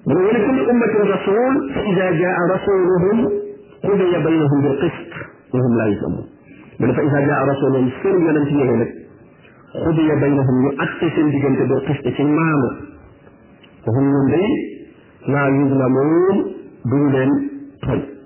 من 0.08 0.68
أمة 0.72 0.94
رسول 1.16 1.52
فإذا 1.74 2.06
جاء 2.22 2.36
رسولهم 2.54 3.16
قضي 3.84 4.12
بينهم 4.26 4.58
بالقسط 4.64 5.10
وهم 5.54 5.72
لا 5.78 5.86
يظلمون 5.86 6.26
من 6.80 6.92
فإذا 6.96 7.20
جاء 7.28 7.38
رسولهم 7.52 7.86
سر 8.02 8.14
ينتهي 8.14 8.84
قضي 9.86 10.08
بينهم 10.24 10.56
يؤسس 10.68 11.16
بجنة 11.32 11.60
بالقسط 11.70 12.18
مام 12.38 12.62
وهم 13.86 14.06
من 14.32 14.42
لا 15.34 15.44
يظلمون 15.58 16.34
دون 16.92 17.14
طيب 17.88 18.17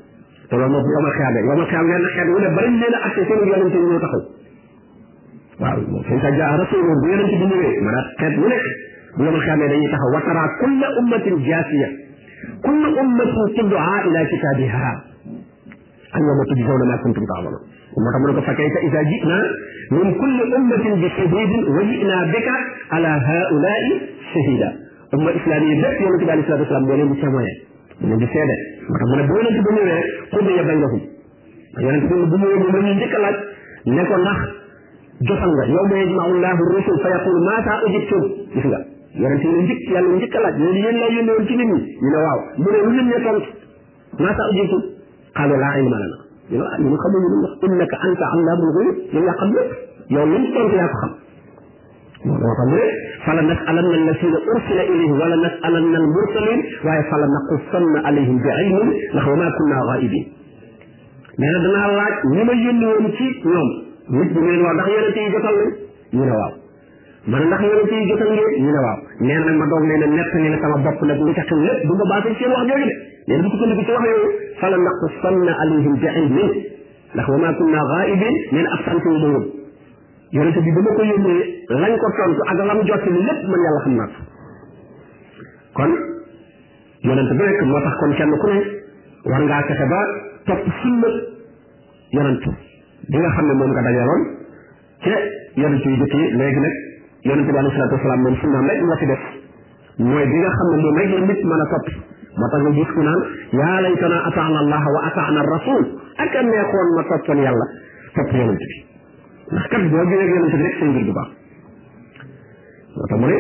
te 0.52 0.58
loolu 0.58 0.72
moom 0.74 0.84
yomal 0.94 1.12
xiyaam 1.16 1.34
yomal 1.48 1.66
xiyaam 1.72 1.90
nee 1.90 2.00
na 2.04 2.08
xeet 2.16 2.28
wu 2.34 2.38
ne 2.44 2.48
bari 2.56 2.70
leen 2.82 2.94
a 2.96 2.98
accès 3.08 3.24
seen 3.28 3.40
yonente 3.50 3.78
ñoo 3.80 4.00
taxaw 4.04 4.22
waaw 5.60 5.80
fa 6.08 6.14
sa 6.24 6.28
jaa 6.40 6.52
rasulun 6.62 6.96
bu 7.02 7.06
yonente 7.12 7.36
bi 7.40 7.46
ñëwee 7.50 7.76
maanaam 7.84 8.06
xeet 8.20 8.34
wu 8.42 8.46
nekk 8.52 8.66
bu 9.16 9.20
yomal 9.28 9.42
xiyaam 9.44 9.60
dañuy 9.72 9.88
taxaw 9.94 10.10
wa 10.16 10.20
tara 10.28 10.42
kulla 10.60 10.86
ummatin 11.02 11.34
jaasiya 11.48 11.88
kulla 12.66 12.88
ummatin 13.00 13.46
tuddaa 13.56 13.96
ila 14.08 14.20
kitaabiha 14.32 14.90
al 16.16 16.22
yawma 16.28 16.42
tujzawna 16.50 16.84
ma 16.90 16.96
kuntum 17.04 17.24
ta'malun 17.30 17.62
moo 18.02 18.12
tax 18.12 18.18
mu 18.20 18.26
ne 18.28 18.34
ko 18.36 18.42
fakkay 18.50 18.68
sa 18.74 18.78
isa 18.88 19.00
ji'na 19.12 19.38
min 19.96 20.06
kulli 20.20 20.42
ummatin 20.60 20.92
bi 21.04 21.08
shahidin 21.16 21.64
wa 21.74 21.80
ji'na 21.92 22.18
bika 22.34 22.54
ala 22.98 23.12
haula'i 23.28 23.90
shahida 24.34 24.68
umma 25.16 25.30
islamiyya 25.38 25.76
bépp 25.84 25.96
yonente 26.04 26.24
bi 26.28 26.32
alayhi 26.34 26.46
salatu 26.50 26.64
wasalam 26.66 26.84
moo 26.90 26.96
leen 26.98 27.08
di 27.12 27.18
témoyen 27.24 27.56
moo 28.00 28.06
leen 28.10 28.20
di 28.26 28.30
seede 28.36 28.56
tax 28.90 29.02
mu 29.08 29.14
ne 29.16 29.26
boo 29.26 29.34
yonent 29.34 29.62
ba 29.62 29.70
ñëwee 29.72 30.28
xudd 30.32 30.50
ya 30.56 30.62
baynahum 30.66 31.00
yonent 31.78 32.04
bi 32.08 32.14
bu 32.30 32.36
ñëwee 32.40 32.58
moom 32.58 32.72
la 32.74 32.80
ñuy 32.84 32.94
njëkk 32.98 33.14
a 33.14 33.18
laaj 33.22 33.36
ne 33.86 34.02
ko 34.08 34.14
ndax 34.22 34.38
jotal 35.28 35.50
nga 35.56 35.64
yow 35.72 35.84
ma 35.90 35.96
yajmau 35.98 36.32
llahu 36.42 36.62
rusul 36.74 36.98
fa 37.02 37.08
yaqulu 37.14 37.40
ma 37.46 37.54
ta 37.66 37.74
ujibtum 37.86 38.24
gis 38.54 38.64
nga 38.66 38.80
yonent 39.22 39.42
yi 39.42 39.62
njëkk 39.66 39.80
yàlla 39.94 40.08
njëkk 40.18 40.34
a 40.34 40.40
laaj 40.44 40.54
ne 40.58 40.70
yéen 40.72 40.96
laa 41.00 41.10
yónnee 41.16 41.34
woon 41.36 41.46
ci 41.46 41.56
nit 41.56 41.64
ñi 41.72 41.80
ñu 42.00 42.08
ne 42.12 42.16
waaw 42.24 42.40
mu 42.58 42.68
ne 42.70 42.78
lu 42.84 42.90
leen 42.92 43.06
ne 43.06 43.18
tontu 43.22 43.50
ma 44.20 44.34
ta 44.34 44.42
ujibtum 44.50 44.82
qalu 45.36 45.54
la 45.62 45.68
ilma 45.78 45.96
lana 46.02 46.18
ñu 46.52 46.56
ne 46.58 46.64
ah 46.66 46.78
ñu 46.82 46.96
xamuñu 47.02 47.28
lu 47.32 47.38
wax 47.46 47.52
innaka 47.68 47.96
anta 48.06 48.24
allamul 48.34 48.70
ghuyub 48.76 48.96
yow 49.14 49.22
yaa 49.24 49.34
xam 49.40 49.50
lépp 49.56 49.70
yow 50.10 50.26
lim 50.26 50.44
tontu 50.52 50.74
yaa 50.76 50.88
ko 50.88 50.96
xam 51.00 51.10
moo 52.26 52.36
tax 52.38 52.58
mu 52.70 52.74
ne 52.76 52.82
فلا 53.26 53.42
نسألن 53.42 53.78
الذين 53.94 54.34
أرسل 54.54 54.78
إليه 54.92 55.10
ولا 55.10 55.36
نسألن 55.46 55.96
المرسلين 55.96 56.58
وهي 56.84 57.02
فلا 57.10 57.26
نقصن 57.36 58.06
عليهم 58.06 58.36
بعلم 58.42 58.94
نحو 59.14 59.36
ما 59.36 59.50
كنا 59.58 59.80
غائبين 59.90 60.32
لأن 61.38 61.62
دنا 61.62 61.86
الله 61.88 62.06
نما 62.36 62.52
يلون 62.52 63.08
كي 63.10 63.42
نوم 63.44 63.70
نيت 64.10 64.32
بمين 64.32 64.62
وعد 64.62 64.80
خيانة 64.80 65.10
تي 65.14 65.28
جتل 65.28 65.56
ينواب 66.12 66.52
من 67.26 67.34
عند 67.34 67.54
خيانة 67.54 67.86
تي 67.88 68.04
جتل 68.14 68.38
ينواب 68.58 68.98
لأن 69.20 69.40
من 69.42 69.58
مدوغ 69.58 69.80
لين 69.92 70.02
النفسني 70.02 70.56
لسما 70.56 70.76
بطل 70.76 71.08
لكم 71.08 71.28
لكتل 71.28 71.66
لك 71.66 71.86
دوما 71.86 72.04
باتل 72.14 72.34
شيء 72.36 72.50
وعد 72.50 72.68
يولي 72.68 72.90
لأن 73.28 73.42
بكتل 73.42 73.70
لكي 73.76 73.84
توحي 73.86 74.12
فلا 74.60 74.76
نقصن 74.76 75.48
عليهم 75.48 75.94
بعلم 75.96 76.40
نحو 77.14 77.36
ما 77.38 77.52
كنا 77.52 77.82
غائبين 77.82 78.32
من 78.52 78.66
أفسان 78.66 79.00
تي 79.02 79.61
yonente 80.36 80.60
bi 80.66 80.70
dama 80.74 80.92
ko 80.96 81.02
yónnee 81.08 81.40
lañ 81.82 81.92
ko 82.02 82.06
tontu 82.18 82.40
ak 82.52 82.56
lam 82.68 82.80
jot 82.88 83.02
li 83.06 83.20
lépp 83.26 83.42
man 83.52 83.60
yàlla 83.64 83.80
xam 83.86 83.94
naa 84.00 84.08
ko 84.14 84.20
kon 85.78 85.90
yonente 87.08 87.34
bi 87.36 87.42
rek 87.48 87.60
moo 87.70 87.80
tax 87.86 87.94
kon 88.02 88.12
kenn 88.20 88.32
ku 88.38 88.46
ne 88.52 88.60
war 89.32 89.42
ngaa 89.48 89.62
fexe 89.68 89.84
ba 89.92 90.00
topp 90.48 90.64
sunna 90.80 91.08
yonente 92.16 92.48
nga 93.12 93.30
xam 93.36 93.46
ne 93.46 93.52
moom 93.60 93.70
nga 93.76 93.82
dajaloon 93.88 94.22
te 95.04 95.14
yonente 95.64 95.88
yu 95.92 95.96
jëkk 96.00 96.14
yi 96.16 96.26
léegi 96.40 96.60
nag 96.66 96.74
yonente 97.28 97.52
bi 97.52 97.58
alayhi 97.62 97.74
salaatu 97.76 97.94
wasalaam 97.98 98.20
moom 98.24 98.36
sunnaam 98.40 98.66
rek 98.72 98.80
moo 98.88 98.96
ci 99.02 99.06
def 99.06 99.24
mooy 99.98 100.24
bi 100.32 100.36
nga 100.42 100.50
xam 100.56 100.66
ne 100.72 100.76
moom 100.86 100.96
rek 100.96 101.10
la 101.12 101.20
nit 101.28 101.40
mën 101.44 101.60
a 101.60 101.66
topp 101.74 101.86
moo 102.40 102.48
tax 102.54 102.60
nga 102.64 102.70
gis 102.80 102.90
ku 102.96 103.02
naan 103.04 103.20
yaa 103.60 103.80
laytana 103.84 104.18
ataana 104.30 104.58
allah 104.64 104.82
wa 104.96 105.00
ataana 105.10 105.42
rasul 105.52 105.80
ak 106.16 106.34
a 106.34 106.42
neexoon 106.48 106.88
ma 106.96 107.02
toppoon 107.12 107.38
yàlla 107.44 107.66
topp 108.16 108.32
yonente 108.40 108.66
bi 108.72 108.80
ndax 109.50 109.66
kat 109.74 109.82
boo 109.90 110.04
jëlee 110.08 110.24
ak 110.26 110.30
yonente 110.32 110.56
bi 110.56 110.62
rek 110.66 110.74
seen 110.78 110.90
mbir 110.92 111.04
du 111.08 111.12
baax 111.12 111.28
moo 112.94 113.06
tax 113.08 113.18
mu 113.20 113.26
ne 113.26 113.38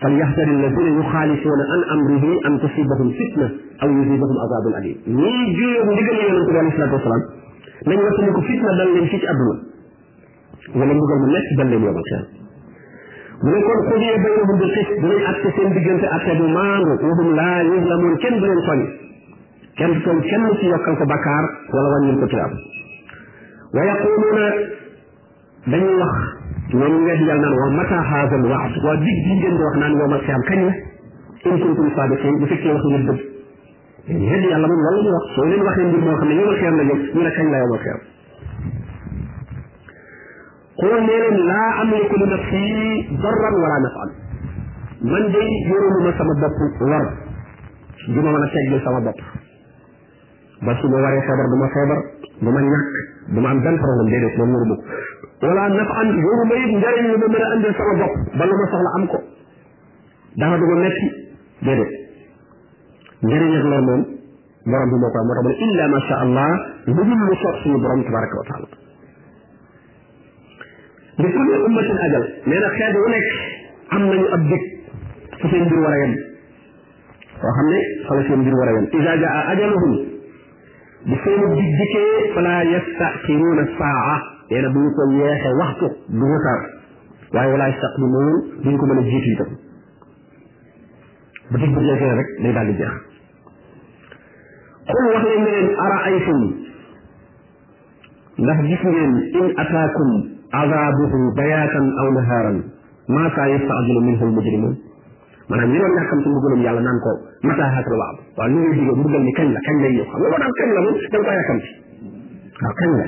fal 0.00 0.12
yaxtari 0.20 0.50
alladina 0.56 0.90
yuxaalifuuna 0.98 1.64
an 1.74 1.80
amrihi 1.94 2.30
an 2.48 2.52
tusibahum 2.62 3.08
fitna 3.20 3.46
aw 3.84 3.88
yusibahum 3.96 4.38
azabun 4.46 4.74
alim 4.80 4.96
ñii 5.20 5.44
juyoog 5.60 5.88
ndigal 5.94 6.18
yonente 6.26 6.50
bi 6.50 6.58
alayhi 6.58 6.76
salatu 6.78 6.96
wasalaam 6.98 7.24
nañ 7.90 7.96
wattani 8.08 8.30
ko 8.34 8.40
fitna 8.50 8.70
dal 8.80 8.88
leen 8.96 9.06
fii 9.12 9.20
ci 9.22 9.26
àdduna 9.32 9.54
wala 10.80 10.92
mbugal 10.98 11.18
mu 11.24 11.28
nekk 11.36 11.48
dal 11.60 11.68
leen 11.70 11.82
yomal 11.86 12.06
xel 12.10 12.24
mu 13.42 13.48
ne 13.54 13.58
kon 13.68 13.78
xudiya 13.90 14.14
baynahum 14.26 14.56
bil 14.62 14.72
qist 14.76 14.90
dinañ 15.04 15.22
atte 15.30 15.48
seen 15.58 15.70
diggante 15.78 16.06
atte 16.18 16.32
bu 16.40 16.46
maandu 16.58 16.92
wahum 17.08 17.28
laa 17.38 17.62
yuzlamuun 17.70 18.14
kenn 18.24 18.36
du 18.40 18.44
leen 18.50 18.62
soñ 18.68 18.80
kenn 19.78 19.92
du 20.02 20.10
kenn 20.30 20.44
ci 20.60 20.66
yokkal 20.74 20.94
ko 21.00 21.04
bakkaar 21.14 21.44
wala 21.74 21.86
wàññil 21.94 22.18
ko 22.20 22.26
tuyaab 22.30 22.52
wa 23.78 23.82
yaquluuna 23.90 24.46
dañuy 25.66 25.94
wax 25.98 26.14
ñoom 26.72 26.92
ñu 26.94 27.06
wees 27.06 27.20
yàlla 27.26 27.42
naan 27.42 27.58
waa 27.58 27.70
mata 27.76 27.96
haasal 28.10 28.42
waat 28.50 28.72
waa 28.84 28.96
dig 29.02 29.18
di 29.26 29.32
ngeen 29.38 29.54
di 29.58 29.62
wax 29.66 29.74
naan 29.82 29.92
yomal 29.98 30.20
xiyam 30.26 30.42
kañ 30.48 30.60
la 30.66 30.74
in 31.46 31.58
kuntum 31.62 31.88
sadiqin 31.96 32.38
bu 32.38 32.46
fekkee 32.50 32.72
wax 32.74 32.82
ngeen 32.90 33.04
dëgg 33.10 33.20
dañuy 34.06 34.28
yedd 34.30 34.44
yàlla 34.50 34.66
moom 34.66 34.80
loolu 34.82 34.96
la 34.96 35.02
ñu 35.02 35.12
wax 35.18 35.24
soo 35.34 35.44
leen 35.50 35.62
waxee 35.66 35.84
mbir 35.90 36.00
moo 36.06 36.16
xam 36.20 36.28
ne 36.30 36.34
yomal 36.38 36.56
xiyam 36.60 36.76
la 36.78 36.82
jëm 36.90 36.98
ñu 37.14 37.20
ne 37.26 37.30
kañ 37.38 37.46
la 37.50 37.58
yomal 37.64 37.80
xiyam 37.84 38.00
قول 40.76 40.98
لين 41.08 41.34
لا 41.48 41.62
أملك 41.82 42.10
لنفسي 42.20 42.72
ضرا 43.24 43.48
ولا 43.62 43.78
نفعا 43.86 44.06
من 45.10 45.22
دي 45.32 45.44
يرون 45.72 45.94
ما 46.04 46.12
سما 46.18 46.34
بوب 46.40 46.82
ور 46.90 47.04
جما 48.14 48.30
مانا 48.32 48.46
تيجل 48.54 48.80
سما 48.84 48.98
بوب 49.06 49.18
بس 50.66 50.80
ما 50.92 50.96
واري 51.04 51.20
خبر 51.28 51.46
بما 51.54 51.66
خبر 51.76 51.98
بما 52.44 52.60
نياك 52.60 52.92
بما 53.34 53.48
عم 53.48 53.58
بن 53.64 53.76
فرغم 53.80 54.08
ديدت 54.12 54.38
ما 54.38 54.44
نور 54.46 54.62
بوك 54.70 54.84
wala 55.42 55.68
nafan 55.68 56.08
yoru 56.24 56.42
may 56.48 56.62
njariñ 56.76 57.04
lu 57.12 57.16
ma 57.20 57.28
mën 57.32 57.42
a 57.44 57.48
andal 57.56 57.72
sama 57.78 57.94
bopp 58.00 58.14
ba 58.38 58.44
lu 58.48 58.54
ma 58.60 58.64
soxla 58.72 58.90
am 58.98 59.04
ko 59.12 59.18
dara 60.40 60.56
du 60.60 60.64
ko 60.70 60.74
metti 60.80 61.06
déedéet 61.66 61.92
njariñ 63.28 63.52
ak 63.56 63.62
lor 63.72 63.82
moom 63.88 64.02
borom 64.70 64.86
bi 64.90 64.96
moo 65.02 65.08
ko 65.14 65.18
am 65.20 65.28
moo 65.28 65.36
tax 65.36 65.40
mu 65.44 65.46
ne 65.46 65.52
illa 65.66 65.84
ma 65.92 66.00
sha 66.08 66.14
allah 66.24 66.50
lu 66.86 66.92
dul 66.96 67.10
lu 67.28 67.34
soob 67.42 67.56
suñu 67.62 67.78
borom 67.84 68.00
tabaraka 68.06 68.36
wa 68.40 68.46
taala 68.50 68.68
li 71.20 71.28
kulli 71.34 71.54
ummatin 71.68 71.98
ajal 72.06 72.24
nee 72.48 72.60
na 72.64 72.68
xeet 72.78 72.94
wu 73.02 73.08
nekk 73.14 73.28
am 73.92 74.02
nañu 74.08 74.26
ab 74.36 74.40
dig 74.52 74.64
fu 75.40 75.46
seen 75.52 75.64
mbir 75.68 75.78
war 75.84 75.92
a 75.92 75.98
yem 76.00 76.14
koo 77.40 77.48
xam 77.52 77.68
ne 77.72 77.80
fala 78.08 78.22
seen 78.28 78.40
mbir 78.40 78.54
war 78.60 78.68
a 78.68 78.72
yem 78.78 78.86
ida 79.00 79.12
jaa 79.24 79.40
ajaluhum 79.52 79.94
bu 81.12 81.14
seenu 81.24 81.46
dig 81.60 81.68
dikkee 81.78 82.32
fala 82.34 82.62
yastaxiruuna 82.72 83.64
saa 83.76 84.34
nee 84.50 84.60
na 84.62 84.68
bu 84.74 84.78
ñu 84.82 84.90
ko 84.96 85.02
yeexee 85.12 85.54
waxtu 85.60 85.86
du 86.18 86.22
retard 86.32 86.64
waaye 87.36 87.50
walaay 87.52 87.72
saq 87.82 87.94
bi 88.00 88.06
moom 88.14 88.28
duñ 88.64 88.74
ko 88.78 88.84
mën 88.86 88.98
a 88.98 89.02
jiitu 89.06 89.30
itam 89.34 89.50
bu 91.50 91.56
dig 91.58 91.72
bu 91.74 91.80
jeexee 91.86 92.14
rek 92.20 92.28
day 92.42 92.52
daal 92.54 92.66
di 92.70 92.74
jeex 92.80 92.94
xul 94.92 95.06
wax 95.12 95.22
leen 95.26 95.42
ne 95.46 95.50
leen 95.50 95.68
ara 95.86 95.96
aytum 96.10 96.40
ndax 98.44 98.58
gis 98.70 98.82
ngeen 98.90 99.14
in 99.40 99.46
ataakum 99.64 100.08
azabuhu 100.62 101.18
bayaatan 101.40 101.86
aw 102.02 102.08
nahaaran 102.18 102.58
maa 103.08 103.28
saa 103.34 103.48
yastaajilu 103.50 104.00
minhu 104.08 104.24
almujrimun 104.28 104.74
maanaam 105.50 105.70
li 105.74 105.78
doon 105.82 105.92
ñàkkam 105.98 106.18
ci 106.22 106.28
mbugalum 106.28 106.60
yàlla 106.62 106.80
naan 106.86 106.98
ko 107.06 107.12
mata 107.50 107.64
haasal 107.74 107.96
waab 107.98 108.16
waaw 108.38 108.48
li 108.50 108.54
ngay 108.62 108.72
digee 108.78 108.94
mbugal 108.94 109.22
mi 109.26 109.32
kañ 109.38 109.48
la 109.56 109.60
kañ 109.66 109.74
lay 109.82 109.92
ñëw 109.96 110.06
xam 110.06 110.18
nga 110.22 110.30
ko 110.32 110.38
daal 110.42 110.54
kañ 110.60 110.68
la 110.76 110.80
moom 110.86 110.96
da 111.10 111.18
nga 111.18 111.26
ko 111.26 111.32
yàkkam 111.40 111.58
ci 111.66 111.70
waaw 112.62 112.76
kañ 112.80 112.90
la 113.02 113.06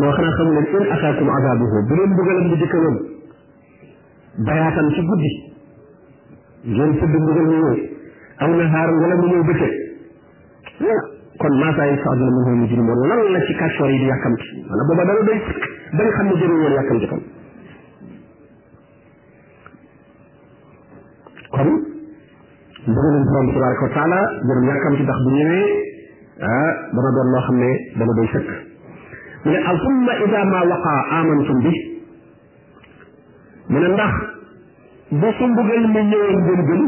mu 0.00 0.06
ne 0.06 0.10
xanaa 0.16 0.36
xamu 0.36 0.50
leen 0.56 0.66
in 0.76 0.92
ataakum 0.94 1.28
azaabuhu 1.32 1.80
bu 1.88 1.94
leen 1.96 2.10
mbugalam 2.12 2.46
bi 2.50 2.56
dikka 2.60 2.78
woon 2.84 2.96
bayaatam 4.48 4.86
ci 4.94 5.00
guddi 5.08 5.30
ngeen 6.74 6.92
tëdd 7.00 7.14
mbugal 7.24 7.44
mu 7.48 7.52
ñëw 7.60 7.76
aw 8.44 8.48
na 8.60 8.64
xaar 8.72 8.88
wala 9.02 9.14
mu 9.20 9.26
ñëw 9.30 9.42
bëccëg 9.48 9.74
kon 11.42 11.54
maasaa 11.60 11.88
yi 11.92 11.96
sax 12.04 12.14
dina 12.16 12.30
mën 12.30 12.62
a 12.62 12.66
jëriñ 12.70 12.86
woon 12.88 13.06
lan 13.10 13.20
la 13.34 13.40
ci 13.46 13.52
kàccoor 13.60 13.90
yi 13.92 13.98
di 14.00 14.04
yàkkamti 14.08 14.48
wala 14.70 14.82
booba 14.88 15.04
dana 15.10 15.20
doy 15.28 15.40
dañ 15.98 16.08
xam 16.16 16.26
ne 16.28 16.34
jëriñ 16.40 16.56
woon 16.62 16.72
yàkkamti 16.78 17.06
kon 17.10 17.22
kon 21.54 21.70
mbugalum 22.88 23.24
borom 23.28 23.52
tabaraka 23.52 23.82
wa 23.84 23.92
taala 23.96 24.20
jëriñ 24.40 24.64
yàkkamti 24.72 25.02
ndax 25.04 25.18
bu 25.26 25.30
ñëwee 25.36 25.66
ah 26.48 26.70
dana 26.96 27.10
doon 27.16 27.28
loo 27.34 27.42
xam 27.46 27.56
ne 27.60 27.70
dana 28.00 28.14
doy 28.16 28.28
sëkk 28.32 28.70
mu 29.44 29.50
ne 29.52 29.58
al 29.70 29.76
summa 29.84 30.12
ida 30.24 30.42
ma 30.52 30.60
waqaa 30.72 31.00
amantum 31.18 31.58
bi 31.64 31.72
mu 33.68 33.78
ne 33.84 33.88
ndax 33.94 34.14
bu 35.22 35.30
su 35.38 35.44
mbugal 35.54 35.86
mi 35.94 36.02
ñëwee 36.10 36.36
ngeen 36.42 36.62
gën 36.70 36.82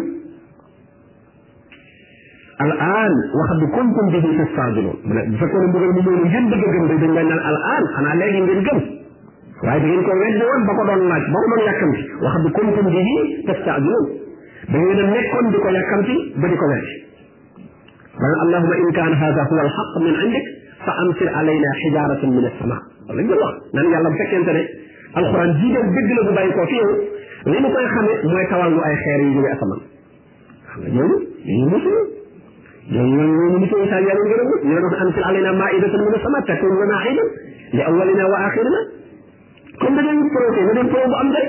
al 2.65 2.71
an 2.89 3.15
wax 3.39 3.55
bi 3.63 3.67
kuntum 3.75 4.11
bihi 4.15 4.31
tastaajiloon 4.41 4.99
mu 5.07 5.15
ne 5.19 5.23
bu 5.31 5.37
fekkee 5.43 5.59
ne 5.59 5.67
mbugal 5.67 5.93
mi 5.95 6.01
ñëw 6.01 6.11
na 6.11 6.29
ngeen 6.29 6.49
bëgg 6.49 6.63
a 6.69 6.71
gëm 6.75 6.87
day 6.91 6.99
dañ 7.03 7.13
leen 7.17 7.27
naan 7.31 7.43
al 7.51 7.59
an 7.77 7.85
xanaa 7.97 8.15
léegi 8.23 8.41
ngeen 8.47 8.63
gëm 8.71 8.81
waaye 9.65 9.81
da 9.83 9.87
ngeen 9.89 10.03
ko 10.03 10.11
wedd 10.23 10.41
woon 10.47 10.69
ba 10.71 10.75
ko 10.79 10.85
doon 10.91 11.05
laaj 11.11 11.25
ba 11.35 11.39
ko 11.43 11.47
doon 11.53 11.63
yàkkamti 11.69 12.03
wax 12.23 12.35
bi 12.47 12.51
kuntum 12.59 12.87
bihi 12.95 13.19
tastaajiloon 13.51 14.07
da 14.71 14.77
ngeen 14.79 14.99
a 15.03 15.11
nekkoon 15.11 15.47
di 15.51 15.59
ko 15.59 15.69
yàkkamti 15.79 16.15
ba 16.43 16.47
di 16.47 16.55
ko 16.63 16.67
wedd 16.71 16.87
wala 18.23 18.37
allahuma 18.47 18.75
in 18.87 18.91
kaan 19.01 19.13
hada 19.25 19.43
huwa 19.51 19.61
alxaq 19.69 19.89
min 20.07 20.15
indik 20.27 20.47
فأمسر 20.87 21.29
علينا 21.37 21.69
حجارة 21.83 22.27
من 22.31 22.45
السماء 22.47 22.79
الله 23.11 23.35
الله 23.35 23.53
نعم 23.75 23.93
يا 23.93 23.99
الله 23.99 24.11
بكين 24.11 24.47
تري 24.47 24.65
القرآن 25.17 25.51
جيدا 25.61 25.81
بجل 25.81 26.31
بباي 26.33 26.51
كوفيه 26.53 26.85
لما 27.47 27.69
كان 27.75 27.87
خامي 27.89 28.35
موي 28.35 28.47
توال 28.47 28.73
مو 28.75 28.85
أي 28.85 28.97
خيري 29.05 29.31
جيدا 29.35 29.53
أسماء 29.55 29.79
يوم 30.99 31.13
يوم 31.47 31.81
يوم 32.91 33.69
يوم 33.75 35.13
علينا 35.27 35.53
مائدة 35.53 35.93
من 36.07 36.15
السماء 36.15 36.41
تكون 36.41 36.73
لنا 36.85 36.99
حيدا 36.99 37.23
لأولنا 37.75 38.25
وآخرنا 38.27 38.81
كم 39.81 39.97
بدين 39.97 40.21
بروتين 40.35 40.67
بدين 40.71 40.87
بروب 40.93 41.13
أمدري 41.25 41.47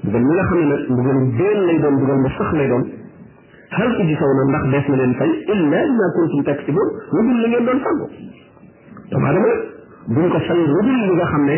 bëggal 0.07 0.23
mi 0.29 0.33
nga 0.37 0.45
xam 0.49 0.59
ne 0.63 0.67
nag 0.73 0.81
bëggal 0.97 1.19
déen 1.39 1.61
lay 1.69 1.79
doon 1.83 1.95
bëggal 2.03 2.19
mu 2.25 2.29
sax 2.39 2.51
lay 2.61 2.69
doon 2.73 2.85
hal 3.77 3.89
tujzawna 3.97 4.43
ndax 4.49 4.63
def 4.73 4.87
na 4.93 4.97
leen 5.01 5.15
fay 5.21 5.31
illa 5.55 5.79
ma 5.99 6.07
kuntum 6.17 6.41
taksibun 6.49 6.89
lu 7.13 7.21
dul 7.29 7.37
li 7.43 7.49
ngeen 7.53 7.65
doon 7.69 7.81
faggu 7.85 8.07
doomu 9.13 9.27
aadama 9.29 9.51
duñ 10.17 10.29
ko 10.35 10.39
fay 10.49 10.57
lu 10.57 10.73
dul 10.73 10.87
li 10.89 11.15
xam 11.33 11.43
ne 11.51 11.57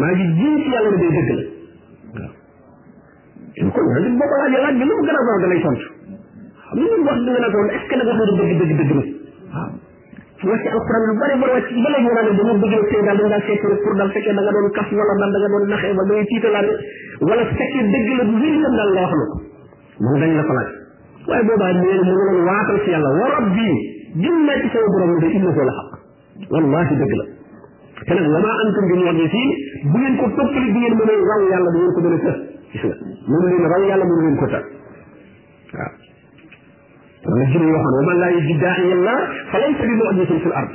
maa 0.00 0.12
ngi 0.16 0.24
jiñ 0.38 0.54
ci 0.64 0.68
yàlla 0.74 0.88
ne 0.94 0.98
day 1.04 1.12
dëgg 1.18 1.32
la 1.34 1.42
waaw 2.20 2.32
in 3.60 3.68
kon 3.74 3.86
boo 4.18 4.26
ko 4.32 4.36
laajee 4.40 4.60
laaj 4.64 4.76
bi 4.80 4.84
lu 4.88 4.92
mu 4.98 5.02
gën 5.08 5.18
a 5.18 5.20
gaaw 5.28 5.38
da 5.42 5.46
lay 5.52 5.60
tontu 5.66 5.86
xam 6.64 6.76
nga 7.00 7.06
wax 7.10 7.18
bi 7.26 7.30
nga 7.32 7.40
ne 7.44 7.48
ko 7.52 7.58
est-ce 7.76 7.86
que 7.90 7.94
nag 8.00 8.08
wax 8.08 8.16
na 8.18 8.24
dëgg 8.40 8.60
dëgg 8.60 8.72
dëgg 8.80 8.92
la 9.00 9.06
wàcc 10.48 10.66
alquran 10.74 11.02
lu 11.08 11.14
bari 11.20 11.34
bari 11.42 11.52
wàcc 11.54 11.70
ba 11.84 11.90
léegi 11.92 12.04
ñu 12.06 12.12
naan 12.16 12.28
dañu 12.30 12.56
bëgg 12.62 12.84
sëy 12.90 13.02
daal 13.06 13.18
dañ 13.22 13.28
daal 13.32 13.42
seet 13.48 13.62
rek 13.70 13.80
pour 13.84 13.94
daal 13.98 14.10
fekkee 14.16 14.34
da 14.36 14.42
nga 14.46 14.52
doon 14.56 14.68
kaf 14.76 14.88
wala 15.00 15.14
daal 15.20 15.30
da 15.34 15.38
nga 15.42 15.48
doon 15.54 15.64
naxee 15.72 15.92
wala 15.98 16.04
dañuy 16.10 16.26
tiitalaate 16.30 16.74
wala 17.30 17.42
fekkee 17.58 17.82
dëgg 17.94 18.08
la 18.20 18.24
bu 18.30 18.34
wér 18.42 18.54
daal 18.76 18.90
la 18.96 19.02
wax 19.10 19.12
na 19.20 19.24
ko 19.30 19.34
moom 20.04 20.14
dañ 20.22 20.32
la 20.38 20.44
ko 20.48 20.52
laaj 20.58 20.70
waaye 21.28 21.42
boobaa 21.50 21.72
nee 21.82 21.96
mu 22.06 22.12
ngi 22.14 22.24
leen 22.28 22.40
waatal 22.50 22.78
si 22.84 22.90
yàlla 22.94 23.10
wa 23.18 23.26
rabbi 23.34 23.68
gin 24.24 24.36
naa 24.48 24.56
ci 24.62 24.66
sama 24.74 24.88
borom 24.94 25.12
de 25.22 25.26
inna 25.38 25.50
ko 25.58 25.62
la 25.68 25.74
xaq 25.78 25.90
wallahi 26.54 26.94
dëgg 27.02 27.14
la 27.20 27.24
te 28.06 28.12
nag 28.18 28.26
wama 28.36 28.50
antum 28.64 28.84
bi 28.90 28.94
mu'jizin 29.02 29.50
bu 29.92 29.96
ngeen 30.02 30.14
ko 30.22 30.26
toppali 30.36 30.68
bu 30.74 30.78
ngeen 30.82 30.94
mën 30.98 31.08
a 31.14 31.28
raw 31.30 31.40
yàlla 31.50 31.66
bu 31.72 31.76
ngeen 31.82 31.92
ko 31.96 32.00
mën 32.06 32.14
a 32.16 32.18
tës 32.24 32.38
gis 32.72 32.82
nga 32.88 32.96
moom 33.32 33.42
leen 33.50 33.64
raw 33.74 33.80
yàlla 33.90 34.04
moom 34.12 34.20
leen 34.26 34.36
ko 34.42 34.46
tës 34.54 34.62
waaw 35.76 36.05
wala 37.26 37.44
jëri 37.50 37.66
yoo 37.74 37.78
xam 37.84 37.94
ne 37.98 38.04
man 38.08 38.18
laa 38.22 38.30
yu 38.34 38.40
jiddaa 38.46 38.74
ñen 38.86 39.00
la 39.06 39.14
fa 39.50 39.58
lay 39.62 39.72
sabi 39.80 39.94
moo 39.98 40.08
ajisul 40.10 40.40
fil 40.44 40.52
ard 40.62 40.74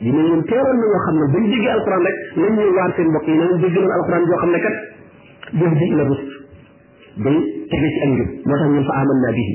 di 0.00 0.10
ne 0.16 0.20
ñun 0.28 0.42
teeroon 0.48 0.76
na 0.80 0.86
yoo 0.92 1.00
xam 1.06 1.16
ne 1.20 1.26
buñ 1.34 1.44
déggee 1.52 1.70
alquran 1.74 2.00
rek 2.06 2.16
nañ 2.40 2.50
ñuy 2.56 2.70
waar 2.76 2.92
seen 2.96 3.08
mbokk 3.08 3.26
yi 3.28 3.36
nañ 3.40 3.50
dégg 3.62 3.76
nañ 3.80 3.92
alquran 4.00 4.22
yoo 4.30 4.38
xam 4.42 4.50
ne 4.54 4.58
kat 4.64 4.76
jëf 5.60 5.72
bi 5.78 5.94
la 6.00 6.04
rus 6.08 6.22
day 7.24 7.38
tege 7.72 7.88
ci 7.92 7.98
ak 8.04 8.10
njub 8.14 8.28
moo 8.48 8.56
tax 8.56 8.66
ñun 8.74 8.84
fa 8.88 8.92
aman 9.02 9.18
naa 9.24 9.32
bihi 9.36 9.54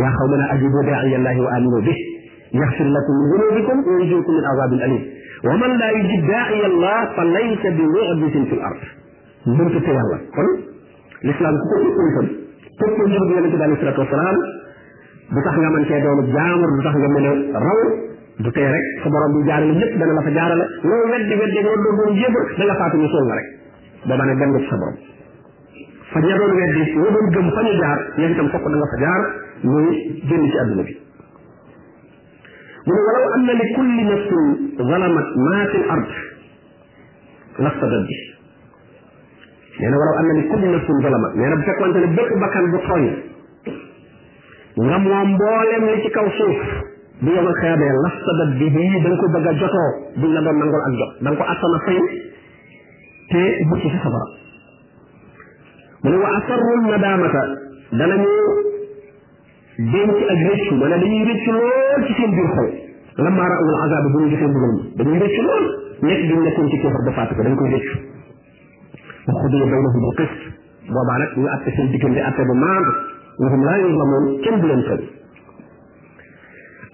yaa 0.00 0.12
xaw 0.16 0.26
mën 0.32 0.40
a 0.40 0.46
ajibu 0.56 0.80
daa'i 0.88 1.14
allahi 1.20 1.40
wa 1.40 1.52
aminu 1.58 1.80
bih 1.88 1.98
يغفر 2.48 2.88
لكم 2.96 3.14
من 3.20 3.28
ذنوبكم 3.30 3.78
ويجيكم 3.88 4.32
من 4.34 4.44
عذاب 4.50 4.72
أليم 4.72 5.02
ومن 5.46 5.70
لا 5.78 5.88
يجد 5.90 6.26
داعي 6.26 6.66
الله 6.66 6.96
فليس 7.16 7.60
بمعجز 7.76 8.34
في 8.48 8.54
الأرض 8.58 8.82
من 9.46 9.66
تتوالى 9.74 10.16
الإسلام 11.24 11.54
كله 11.68 11.90
كله 12.80 12.80
كله 12.80 12.88
كله 12.88 13.50
كله 13.52 13.76
كله 13.80 13.92
كله 13.92 14.04
كله 14.10 14.44
du 15.32 15.40
tax 15.44 15.54
nga 15.60 15.68
mën 15.72 15.84
cee 15.88 16.00
doonu 16.04 16.22
jaamur 16.34 16.70
du 16.76 16.82
tax 16.84 16.94
nga 17.00 17.08
mën 17.14 17.26
a 17.54 17.58
raw 17.64 17.80
du 18.44 18.50
tee 18.56 18.66
rek 18.72 18.84
sa 19.02 19.08
borom 19.14 19.34
bi 19.38 19.42
jaarale 19.48 19.72
lépp 19.80 19.96
dana 20.02 20.12
la 20.18 20.22
fa 20.26 20.30
jaarale 20.36 20.64
loo 20.84 21.00
weddi 21.10 21.34
weddi 21.40 21.58
nga 21.64 21.70
doon 21.74 21.96
doon 21.98 22.16
jébbal 22.20 22.46
da 22.60 22.64
nga 22.68 22.74
faatu 22.82 22.96
ñu 23.02 23.08
sool 23.14 23.26
la 23.26 23.34
rek 23.40 23.48
booba 24.06 24.24
nag 24.30 24.38
dem 24.42 24.50
nga 24.54 24.60
ci 24.62 24.68
sa 24.72 24.76
borom 24.76 24.96
fa 26.12 26.18
ña 26.24 26.34
doon 26.40 26.52
weddi 26.56 26.80
ña 26.80 27.10
doon 27.12 27.28
gëm 27.34 27.50
fa 27.56 27.60
ñu 27.66 27.72
jaar 27.82 27.98
ñoom 28.18 28.30
itam 28.36 28.48
fokk 28.54 28.62
da 28.72 28.76
nga 28.80 28.86
fa 28.86 28.96
jaar 28.96 29.20
muy 29.60 30.20
génn 30.30 30.48
ci 30.52 30.58
àdduna 30.64 30.82
bi 30.88 30.96
mu 32.88 32.92
ne 32.96 33.00
walaw 33.06 33.32
am 33.36 33.44
na 33.44 33.52
li 33.60 33.66
kulli 33.76 34.02
nafsin 34.04 34.72
zalamat 34.94 35.28
maa 35.48 35.66
fi 35.74 35.78
ard 35.88 36.10
lastadat 37.66 38.04
bi 38.08 38.14
nee 39.76 39.88
na 39.92 39.96
walaw 40.02 40.14
am 40.22 40.26
na 40.26 40.32
li 40.40 40.46
kulli 40.48 40.68
nafsin 40.72 41.00
zalamat 41.08 41.32
nee 41.36 41.48
na 41.48 41.54
bu 41.54 41.62
fekkonte 41.68 41.98
ne 41.98 42.06
bépp 42.16 42.34
bakkan 42.46 42.70
bu 42.72 42.78
tooñ 42.88 43.27
nga 44.86 44.96
moom 45.04 45.28
mboolem 45.34 45.82
li 45.90 45.96
ci 46.02 46.10
kaw 46.16 46.26
suuf 46.38 46.60
bu 47.22 47.28
yomal 47.36 47.56
xeebee 47.62 47.92
lastadat 48.04 48.50
bi 48.60 48.66
bii 48.74 48.98
da 49.04 49.08
nga 49.12 49.18
ko 49.22 49.26
bëgg 49.34 49.48
a 49.50 49.52
jotoo 49.62 49.88
duñ 50.22 50.30
la 50.36 50.40
doon 50.46 50.56
nangul 50.60 50.78
ak 50.88 50.92
jot 51.00 51.12
da 51.24 51.28
nga 51.30 51.38
ko 51.40 51.44
attana 51.54 51.78
fay 51.86 51.98
te 53.32 53.42
mucc 53.70 53.82
ci 53.82 53.88
safara 53.92 54.22
mu 56.02 56.08
ne 56.10 56.16
wa 56.22 56.28
asarrul 56.38 56.80
nadaamata 56.92 57.42
danañu 57.98 58.44
denc 59.94 60.18
ak 60.34 60.38
rëccu 60.48 60.72
mana 60.82 60.96
dañuy 61.02 61.22
rëccu 61.32 61.50
lool 61.58 62.00
ci 62.06 62.12
seen 62.20 62.30
biir 62.38 62.48
xol 62.56 62.70
lamma 63.26 63.44
ra'ul 63.52 63.76
azab 63.84 64.04
bu 64.12 64.16
ñu 64.22 64.28
gisee 64.34 64.48
mbugal 64.52 64.74
mi 64.96 64.98
dañuy 65.04 65.18
rëccu 65.26 65.42
lool 65.48 65.66
nekk 66.06 66.20
bi 66.30 66.34
nekkoon 66.46 66.66
ci 66.70 66.78
kéefar 66.84 67.02
ba 67.08 67.12
fàtte 67.18 67.32
ko 67.36 67.42
dañ 67.48 67.54
koy 67.62 67.70
rëccu 67.74 67.96
wa 69.26 69.32
xudiya 69.42 69.66
baynahum 69.74 70.00
bil 70.06 70.14
qist 70.18 70.36
boobaa 70.92 71.18
nag 71.24 71.30
ñu 71.40 71.46
atte 71.56 71.68
seen 71.76 71.88
diggante 71.92 72.20
atte 72.30 72.42
bu 72.48 72.54
maandu 72.64 72.92
nga 73.40 73.48
xam 73.52 73.60
laa 73.68 73.78
yuzlamuun 73.84 74.24
kenn 74.44 74.56
du 74.62 74.66
leen 74.70 74.82
tooñ 74.88 75.02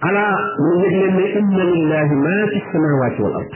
ala 0.07 0.25
mu 0.63 0.71
yëg 0.83 0.93
leen 0.97 1.13
ne 1.17 1.25
inna 1.41 1.63
lillahi 1.73 2.13
maa 2.25 2.43
fi 2.51 2.57
samaawaati 2.71 3.19
wal 3.25 3.35
ard 3.39 3.53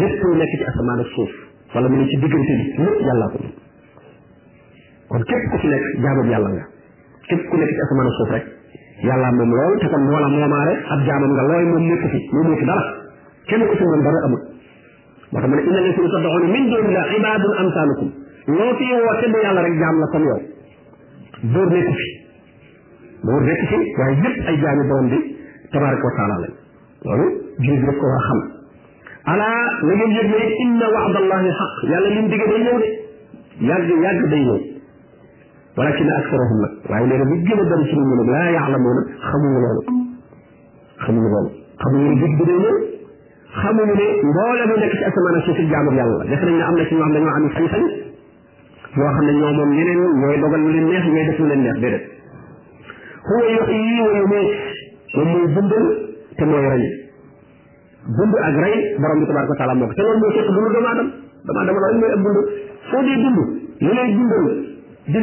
lépp 0.00 0.14
lu 0.28 0.34
nekk 0.40 0.52
ci 0.58 0.64
asamaan 0.70 1.00
ak 1.04 1.08
suuf 1.16 1.32
wala 1.74 1.86
mu 1.92 1.96
ne 2.00 2.06
ci 2.10 2.16
diggante 2.22 2.52
bi 2.58 2.64
lépp 2.84 3.00
yàllaa 3.08 3.30
ko 3.34 3.38
moom 3.42 3.54
kon 5.12 5.22
képp 5.30 5.44
ku 5.52 5.56
ci 5.62 5.66
nekk 5.74 5.84
jaamam 6.06 6.28
yàlla 6.32 6.48
nga 6.56 6.64
képp 7.28 7.42
ku 7.50 7.54
nekk 7.60 7.70
ci 7.76 7.80
asamaan 7.84 8.08
ak 8.10 8.14
suuf 8.20 8.30
rek 8.36 8.46
yàllaa 9.08 9.32
moom 9.38 9.50
lool 9.58 9.74
te 9.82 9.86
kon 9.92 10.02
moo 10.08 10.20
la 10.24 10.28
moomaare 10.34 10.74
ab 10.96 11.00
jaamam 11.08 11.30
nga 11.36 11.44
looy 11.52 11.64
moom 11.70 11.84
nekk 11.92 12.02
fi 12.14 12.18
moom 12.34 12.46
nekk 12.52 12.62
dara 12.68 12.84
kenn 13.50 13.62
ku 13.68 13.74
ci 13.78 13.84
moom 13.90 14.02
dara 14.06 14.18
amul 14.26 14.42
moo 15.30 15.40
tax 15.40 15.48
ma 15.52 15.56
ne 15.56 15.62
inna 15.68 15.80
lasina 15.84 16.08
tad'uuna 16.16 16.48
min 16.56 16.64
duuni 16.72 16.90
llahi 16.96 17.14
ibaadun 17.20 17.54
amsaalukum 17.62 18.08
loo 18.56 18.72
fi 18.80 18.86
woote 19.04 19.26
ba 19.32 19.38
yàlla 19.44 19.60
rek 19.68 19.74
jaam 19.84 19.98
la 20.02 20.08
comme 20.16 20.28
yow 20.32 20.40
dóor 21.50 21.66
nekku 21.74 21.92
fi 21.98 22.08
dóor 23.26 23.42
nekku 23.48 23.66
fi 23.70 23.78
waaye 24.00 24.16
yëpp 24.26 24.48
ay 24.50 24.56
jaami 24.64 24.82
borom 24.90 25.06
bi 25.12 25.18
tabaraka 25.72 26.04
wa 26.08 26.14
taala 26.18 26.36
lañ 26.42 26.52
loolu 27.06 27.24
jullit 27.64 27.80
bi 27.82 27.86
daf 27.88 27.96
ko 28.02 28.06
war 28.10 28.20
a 28.20 28.22
xam 28.26 28.42
ala 29.32 29.48
na 29.86 29.92
ngeen 29.96 30.12
yëg 30.18 30.28
ne 30.32 30.40
inna 30.64 30.86
waadallahi 30.94 31.50
xaq 31.60 31.72
yàlla 31.92 32.08
lim 32.16 32.26
digge 32.34 32.46
day 32.52 32.62
ñëw 32.66 32.78
de 32.80 32.86
yàgg 33.70 33.90
yàgg 34.04 34.24
day 34.32 34.42
ñëw 34.46 34.58
walakin 35.76 36.08
aktarahum 36.20 36.58
nag 36.64 36.72
waaye 36.90 37.06
nee 37.10 37.18
na 37.18 37.24
li 37.32 37.40
gën 37.46 37.62
a 37.64 37.66
bari 37.70 37.88
ci 37.90 37.96
nit 37.96 38.08
ñi 38.10 38.16
nag 38.22 38.28
laa 38.36 38.50
yaalamuuna 38.56 39.02
xamuñu 39.28 39.58
loolu 39.64 39.82
xamuñu 41.04 41.28
loolu 41.34 41.50
xamuñu 41.82 42.08
ne 42.10 42.16
dig 42.22 42.32
bi 42.38 42.44
day 42.50 42.58
ñëw 42.64 42.76
xamuñu 43.60 43.92
ne 44.00 44.06
mboolem 44.30 44.70
nekk 44.82 44.94
ci 44.98 45.04
asamaan 45.10 45.34
ak 45.38 45.42
suuf 45.46 45.56
si 45.58 45.66
jaamur 45.74 45.94
yàlla 45.98 46.16
la 46.20 46.24
def 46.30 46.42
nañ 46.46 46.54
ne 46.58 46.62
am 46.68 46.74
na 46.78 46.84
ci 46.86 46.94
ñoo 46.94 47.02
xam 47.04 47.12
dañoo 47.16 47.32
am 47.36 47.44
sañ-sañ 47.58 48.10
yoo 48.96 49.10
xam 49.16 49.24
ne 49.28 49.32
ñoo 49.40 49.50
moom 49.58 49.70
ñeneen 49.76 49.98
ñooy 50.20 50.36
dogal 50.42 50.62
lu 50.72 50.78
neex 50.90 51.04
ñooy 51.12 51.24
def 51.28 51.38
lu 51.40 51.46
neex 51.48 51.60
déedéet 51.82 52.04
huwa 53.26 53.44
yuhyi 53.56 54.02
wa 54.06 54.12
yumiit 54.20 54.50
moom 55.16 55.26
mooy 55.32 55.44
dundal 55.56 55.84
te 56.36 56.42
mooy 56.44 56.64
rey 56.72 56.84
dund 58.18 58.34
ak 58.48 58.54
rey 58.64 58.74
borom 59.00 59.18
bi 59.22 59.26
tabaraka 59.30 59.64
wa 59.70 59.74
moo 59.80 59.88
ko 59.88 59.94
te 59.96 60.02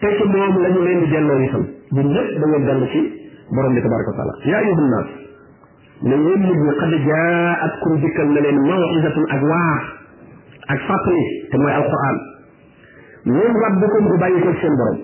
te 0.00 0.06
ci 0.18 0.24
moom 0.26 0.54
la 0.62 0.68
ñu 0.74 0.80
leen 0.84 0.98
di 1.00 1.06
delloo 1.10 1.38
itam 1.46 1.64
ñun 1.94 2.08
ñëpp 2.14 2.30
da 2.40 2.46
ngeen 2.50 2.64
dellu 2.66 2.86
ci 2.92 3.00
borom 3.54 3.74
bi 3.74 3.80
tabaraka 3.84 4.10
wa 4.10 4.16
taala 4.18 4.34
yaa 4.50 4.58
ayyuhan 4.62 4.88
naas 4.94 5.08
ne 6.08 6.14
yéen 6.24 6.40
nit 6.40 6.60
ñi 6.64 6.74
qad 6.80 6.92
jaa'atkum 7.06 7.92
dikkal 8.02 8.28
na 8.34 8.40
leen 8.40 8.58
maw'izatun 8.66 9.26
ak 9.34 9.42
waar 9.42 9.82
ak 10.74 10.80
fàttali 10.88 11.24
te 11.50 11.56
mooy 11.62 11.72
alquran 11.78 12.16
min 13.24 13.50
rabbikum 13.62 14.02
bu 14.10 14.16
bàyyi 14.18 14.40
ko 14.42 14.50
seen 14.60 14.74
borom 14.82 14.98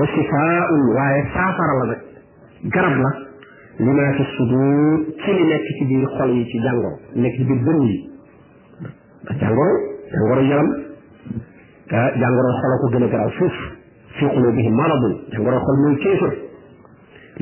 wa 0.00 0.06
shifaa'un 0.06 0.82
waaye 0.96 1.22
saafara 1.34 1.74
la 1.78 1.84
nag 1.94 2.00
garab 2.74 2.96
la 3.06 3.10
li 3.84 3.90
maa 3.90 4.12
fi 4.18 4.22
sudur 4.34 4.98
ci 5.22 5.30
li 5.30 5.44
nekk 5.52 5.66
ci 5.78 5.84
biir 5.90 6.06
xol 6.18 6.30
yi 6.38 6.42
ci 6.50 6.58
jàngoro 6.58 6.98
nekk 7.22 7.34
ci 7.38 7.44
biir 7.46 7.62
dënn 7.70 7.80
yi 7.86 8.09
jàngoro 9.40 9.76
jàngoro 10.12 10.40
yaram 10.44 10.66
jàngoro 12.20 12.50
xol 12.60 12.72
ko 12.82 12.86
gën 12.92 13.02
a 13.02 13.08
garaaw 13.12 13.30
suuf 13.38 13.54
fi 14.16 14.26
qulubihim 14.34 14.74
maradun 14.74 15.12
jàngoro 15.32 15.58
xol 15.66 15.76
muy 15.84 15.96
kéefër 16.04 16.32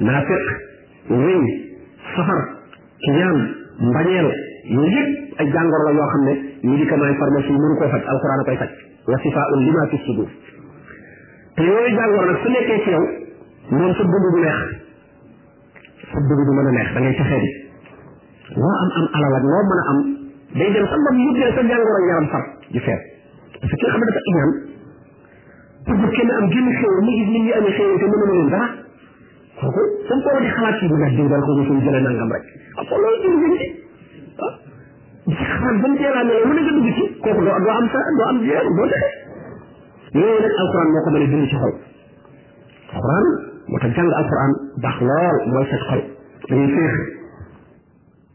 naafiq 0.08 0.44
réew 1.08 1.44
safar 2.16 2.42
kiñaan 3.06 3.38
mbañeel 3.90 4.28
yooyu 4.64 4.90
yëpp 4.96 5.38
ay 5.40 5.46
jàngoro 5.52 5.82
la 5.88 5.92
yoo 5.98 6.06
xam 6.12 6.22
ne 6.24 6.34
médicament 6.62 7.16
pharmacie 7.18 7.52
mënu 7.52 7.76
koo 7.78 7.88
faj 7.94 8.02
alquran 8.12 8.40
a 8.40 8.44
koy 8.44 8.56
faj 8.56 8.70
wa 9.08 9.18
sifaun 9.18 9.58
lima 9.66 9.86
fi 9.90 9.96
sudur 10.06 10.28
te 11.56 11.62
yooyu 11.62 11.94
jàngoro 11.96 12.26
nag 12.26 12.38
su 12.42 12.48
nekkee 12.48 12.80
ci 12.84 12.90
yow 12.90 13.04
moom 13.70 13.92
sa 13.94 14.02
dund 14.02 14.26
du 14.34 14.40
neex 14.40 14.58
sa 16.12 16.18
dund 16.26 16.40
du 16.48 16.52
mën 16.58 16.66
a 16.66 16.70
neex 16.78 16.94
da 16.94 17.00
ngay 17.00 17.14
texee 17.14 17.40
di 17.44 17.50
loo 18.60 18.74
am 18.82 18.88
am 18.98 19.06
alal 19.16 19.34
ak 19.38 19.42
loo 19.42 19.62
mën 19.70 19.80
a 19.80 19.82
am 19.92 20.17
day 20.56 20.70
dem 20.72 20.86
sax 20.88 21.00
ba 21.04 21.10
mu 21.12 21.20
yóbbee 21.28 21.50
sa 21.56 21.60
jàngoro 21.68 21.98
yaram 22.08 22.26
far 22.32 22.42
di 22.72 22.80
feer 22.80 22.98
parce 23.60 23.70
que 23.70 23.76
ki 23.76 23.90
nga 23.90 23.90
xam 23.96 24.06
ne 24.08 24.14
dafa 24.16 24.20
iñaan 24.32 24.52
bëgg 25.88 26.14
kenn 26.16 26.30
am 26.36 26.46
génn 26.54 26.68
xew 26.78 26.92
mu 27.04 27.10
gis 27.16 27.28
nit 27.32 27.42
ñi 27.48 27.52
amee 27.58 27.72
xew 27.76 27.90
te 28.00 28.04
mën 28.12 28.24
a 28.26 28.30
leen 28.32 28.48
dara 28.54 28.66
kooku 29.60 29.82
sam 30.08 30.18
ko 30.24 30.38
di 30.40 30.48
xalaat 30.54 30.78
ci 30.80 30.88
bu 30.88 30.96
ndax 30.96 31.12
diw 31.18 31.28
daal 31.28 31.42
ko 31.44 31.52
ñu 31.58 31.80
jëlee 31.84 32.00
nangam 32.06 32.32
rek 32.32 32.44
ak 32.80 32.88
loolu 32.88 33.18
ci 33.20 33.28
ñu 33.28 33.48
ci 35.36 35.44
xalaat 35.52 35.76
ba 35.82 35.88
mu 35.92 35.96
teelaa 36.00 36.22
ne 36.24 36.34
mu 36.48 36.52
ne 36.56 36.60
nga 36.64 36.72
dugg 36.78 36.90
ci 36.96 37.04
kooku 37.24 37.40
doo 37.44 37.58
doo 37.60 37.76
am 37.76 37.86
sa 37.92 37.98
doo 38.16 38.26
am 38.32 38.38
jeer 38.40 38.64
doo 38.64 38.86
dexe 38.88 39.10
yooyu 40.16 40.38
nag 40.40 40.52
alquran 40.64 40.88
moo 40.96 41.00
ko 41.06 41.10
mën 41.12 41.22
a 41.22 41.26
bind 41.34 41.46
ci 41.52 41.56
xol 41.60 41.74
alquran 42.96 43.24
moo 43.68 43.78
tax 43.84 43.92
jàng 44.00 44.08
alquran 44.16 44.52
baax 44.80 44.96
lool 45.08 45.36
mooy 45.52 45.66
set 45.68 45.82
xol 45.92 46.02
dañuy 46.48 46.72
féexe 46.72 47.17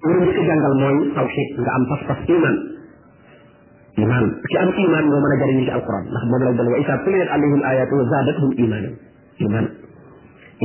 li 0.04 0.14
ñu 0.20 0.26
ci 0.36 0.40
jàngal 0.48 0.74
mooy 0.82 0.96
tawxiid 1.16 1.50
nga 1.64 1.72
am 1.78 1.84
pas-pas 1.90 2.20
iman 2.36 2.56
iman 4.04 4.26
ci 4.52 4.58
am 4.62 4.70
iman 4.84 5.06
moo 5.08 5.20
mën 5.24 5.32
a 5.32 5.38
jëriñu 5.42 5.64
ci 5.68 5.72
alquran 5.72 6.04
ndax 6.12 6.24
moom 6.28 6.42
lay 6.44 6.54
doon 6.60 6.70
wa 6.74 6.78
isa 6.84 6.96
tuliyat 7.06 7.30
alayhim 7.32 7.62
ayatu 7.72 7.96
zaadathum 8.12 8.52
imanan 8.64 8.94
iman 9.48 9.66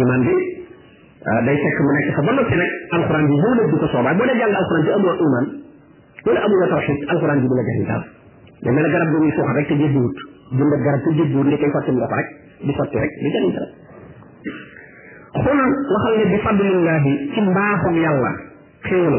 iman 0.02 0.20
bi 0.26 0.34
ah, 1.30 1.40
day 1.46 1.56
fekk 1.62 1.78
mu 1.86 1.90
nekk 1.94 2.08
sa 2.18 2.20
ba 2.26 2.32
noppi 2.34 2.54
nag 2.58 2.70
alquran 2.98 3.24
bi 3.30 3.34
boo 3.42 3.54
nekk 3.58 3.68
du 3.70 3.76
ko 3.78 3.86
soobaay 3.94 4.14
boo 4.18 4.26
dee 4.26 4.38
jàng 4.42 4.54
alquran 4.60 4.80
bi 4.86 4.90
amoo 4.98 5.14
iman 5.28 5.44
wala 6.26 6.38
amoo 6.48 6.66
tawxiid 6.74 6.98
alquran 7.06 7.38
bi 7.38 7.46
du 7.46 7.54
la 7.58 7.64
jëriñ 7.68 7.84
daal 7.90 8.04
day 8.66 8.72
mel 8.74 8.82
ne 8.82 8.90
garab 8.90 9.08
bu 9.12 9.16
muy 9.22 9.32
suuxat 9.38 9.54
rek 9.54 9.66
te 9.70 9.74
jëddiwut 9.78 10.18
dund 10.58 10.72
ak 10.74 10.80
garab 10.88 11.00
te 11.06 11.10
jëddiwut 11.14 11.46
nga 11.46 11.58
koy 11.62 11.70
fàttali 11.78 11.98
ko 12.02 12.06
rek 12.10 12.28
di 12.66 12.72
sotti 12.74 12.96
rek 13.06 13.12
di 13.22 13.28
jëriñ 13.36 13.52
dara 13.54 13.70
xul 15.46 15.58
waxal 15.94 16.14
ne 16.18 16.24
bi 16.26 16.38
fadlillahi 16.42 17.12
ci 17.36 17.40
mbaaxum 17.50 17.94
yàlla 18.02 18.34
xéewal 18.90 19.16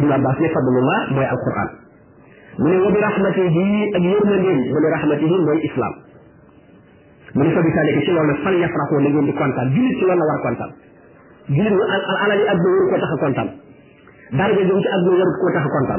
Ibn 0.00 0.10
Abbas 0.16 0.34
ne 0.42 0.48
fadlullah 0.54 0.98
moy 1.16 1.26
alquran 1.32 1.68
mu 2.62 2.68
ne 2.72 2.76
wa 2.84 2.90
bi 2.94 3.00
rahmatihi 3.04 3.66
ak 3.98 4.02
yurna 4.08 4.36
ngeen 4.42 4.60
mu 4.72 4.78
ne 4.84 4.88
rahmatihi 4.96 5.36
moy 5.48 5.58
islam 5.68 5.94
mu 7.36 7.42
ne 7.46 7.50
fa 7.56 7.60
bisalika 7.66 8.00
ci 8.08 8.12
lolu 8.18 8.34
fan 8.44 8.56
yafraxoo 8.64 9.00
la 9.06 9.10
ngeen 9.14 9.26
di 9.30 9.34
kontaan 9.40 9.68
julit 9.76 9.92
ci 10.00 10.04
lolu 10.10 10.24
war 10.30 10.38
a 10.38 10.42
kontaan 10.46 10.72
julit 11.56 11.76
al 11.76 12.16
alali 12.24 12.44
àdduna 12.52 12.82
waru 12.88 12.90
ko 12.92 12.96
tax 13.04 13.12
a 13.14 13.18
kontaan 13.24 13.50
daraja 14.40 14.62
jëm 14.70 14.80
ci 14.80 14.88
adu 14.98 15.10
waru 15.20 15.32
ko 15.42 15.48
tax 15.52 15.66
a 15.66 15.98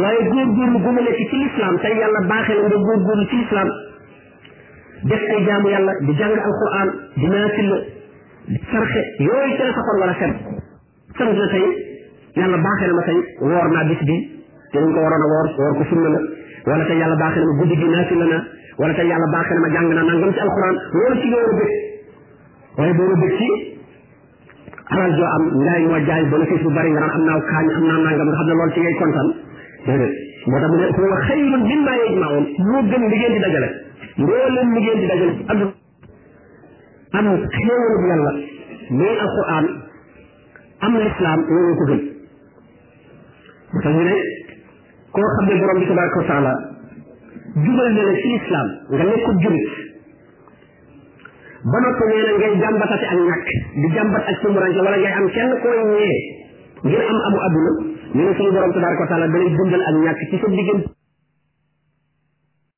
waye 0.00 0.20
goor 0.32 0.48
goor 0.56 0.70
gu 0.86 0.90
ma 0.96 1.00
nekk 1.08 1.20
ci 1.32 1.36
islam 1.48 1.74
tay 1.86 1.94
yalla 2.00 2.20
baxel 2.34 2.58
nga 2.64 2.68
goor 2.88 3.00
goor 3.08 3.20
ci 3.32 3.36
islam 3.44 3.68
def 5.12 5.22
ay 5.36 5.40
jaamu 5.50 5.68
yalla 5.76 5.92
di 6.08 6.12
jang 6.22 6.32
alquran 6.48 6.88
di 7.20 7.26
di 8.52 8.58
sarxe 8.72 9.02
yoy 9.28 9.48
ci 9.56 9.62
la 9.66 9.72
sa 9.76 9.80
xol 9.88 9.98
wala 10.06 10.16
fet 10.22 10.61
sant 11.18 11.32
na 11.40 11.46
tey 11.46 11.60
yàlla 12.40 12.56
baaxee 12.64 12.86
na 12.90 12.94
ma 12.98 13.02
tey 13.08 13.18
woor 13.40 13.66
naa 13.72 13.84
bis 13.88 13.98
bi 14.08 14.16
te 14.72 14.78
dañ 14.78 14.92
ko 14.96 15.00
waroon 15.04 15.22
a 15.22 15.26
woor 15.32 15.46
woor 15.58 15.74
ko 15.80 15.84
sunna 15.90 16.08
la 16.14 16.20
wala 16.70 16.84
tey 16.90 16.96
yàlla 17.00 17.16
baaxee 17.22 17.42
na 17.44 17.50
ma 17.52 17.56
guddi 17.60 17.76
gi 17.82 17.86
naafila 17.94 18.24
la 18.32 18.40
wala 18.80 18.94
tey 19.00 19.06
yàlla 19.12 19.28
baaxee 19.34 19.58
na 19.64 19.68
jàng 19.74 19.88
naa 19.92 20.04
nangam 20.08 20.32
ci 20.36 20.40
alxuraan 20.46 20.76
loolu 20.92 21.20
ci 21.20 21.28
nga 21.28 22.84
a 22.88 22.94
boo 22.94 23.04
war 23.04 23.12
a 23.12 23.16
bëgg 23.20 23.36
ci 23.40 23.48
alal 24.96 25.12
joo 25.18 25.26
am 25.36 25.44
ngaay 25.64 25.82
moo 25.86 26.00
jaay 26.08 26.22
bénéfice 26.32 26.62
bu 26.62 26.72
bari 26.78 26.90
nga 26.90 27.10
am 27.16 27.22
naa 27.28 27.40
kaañ 27.50 27.66
am 27.76 27.84
naa 27.86 27.98
nangam 28.06 28.26
nga 28.32 28.36
xam 28.40 28.46
ne 28.48 28.52
loolu 28.56 28.72
ci 28.74 28.80
ngay 28.80 28.94
kontaan 29.02 29.28
déedéet 29.84 30.12
moo 30.48 30.58
tax 30.62 30.70
mu 30.72 30.76
ne 30.80 30.86
huwa 30.96 31.16
xayrun 31.28 31.62
mimmaa 31.70 31.96
yajmaun 32.02 32.44
moo 32.72 32.82
gën 32.88 33.02
li 33.10 33.16
ngeen 33.16 33.32
di 33.34 33.38
dajale 33.46 33.68
mbooleem 34.18 34.68
li 34.74 34.80
ngeen 34.80 34.98
di 35.00 35.06
dajale 35.12 35.32
ci 35.36 35.44
àdduna 35.50 35.74
am 37.16 37.24
xéewalu 37.52 37.96
yàlla 38.08 38.32
muy 38.88 39.14
am 40.86 40.92
na 40.98 41.04
islam 41.08 41.38
ñoo 41.48 41.74
ko 41.78 41.84
gën 41.88 42.00
dafa 43.72 43.90
ñu 43.92 44.00
ne 44.06 44.14
koo 45.14 45.26
xam 45.34 45.44
ne 45.48 45.54
borom 45.60 45.78
bi 45.80 45.86
tabaraka 45.88 46.18
wa 46.20 46.24
taala 46.30 46.52
jubal 47.64 47.88
na 47.96 48.02
la 48.08 48.14
ci 48.22 48.28
nga 48.32 49.04
nekkul 49.12 49.36
jurit 49.42 49.70
ba 51.72 51.78
noppi 51.84 52.04
nee 52.10 52.22
na 52.24 52.30
ngay 52.38 52.54
jàmbatati 52.62 53.04
ak 53.12 53.18
ñàkk 53.28 53.48
di 53.80 53.88
jàmbat 53.96 54.24
ak 54.30 54.38
sumuranke 54.42 54.80
wala 54.86 54.98
ngay 55.02 55.12
am 55.20 55.26
kenn 55.36 55.50
koy 55.62 55.78
ñee 55.94 56.16
ngir 56.86 57.02
am 57.10 57.20
amu 57.26 57.38
adduna 57.46 57.72
ñu 58.16 58.22
ne 58.26 58.34
suñu 58.38 58.50
borom 58.56 58.72
tabaraka 58.76 59.02
wa 59.02 59.06
taala 59.06 59.26
dalay 59.28 60.94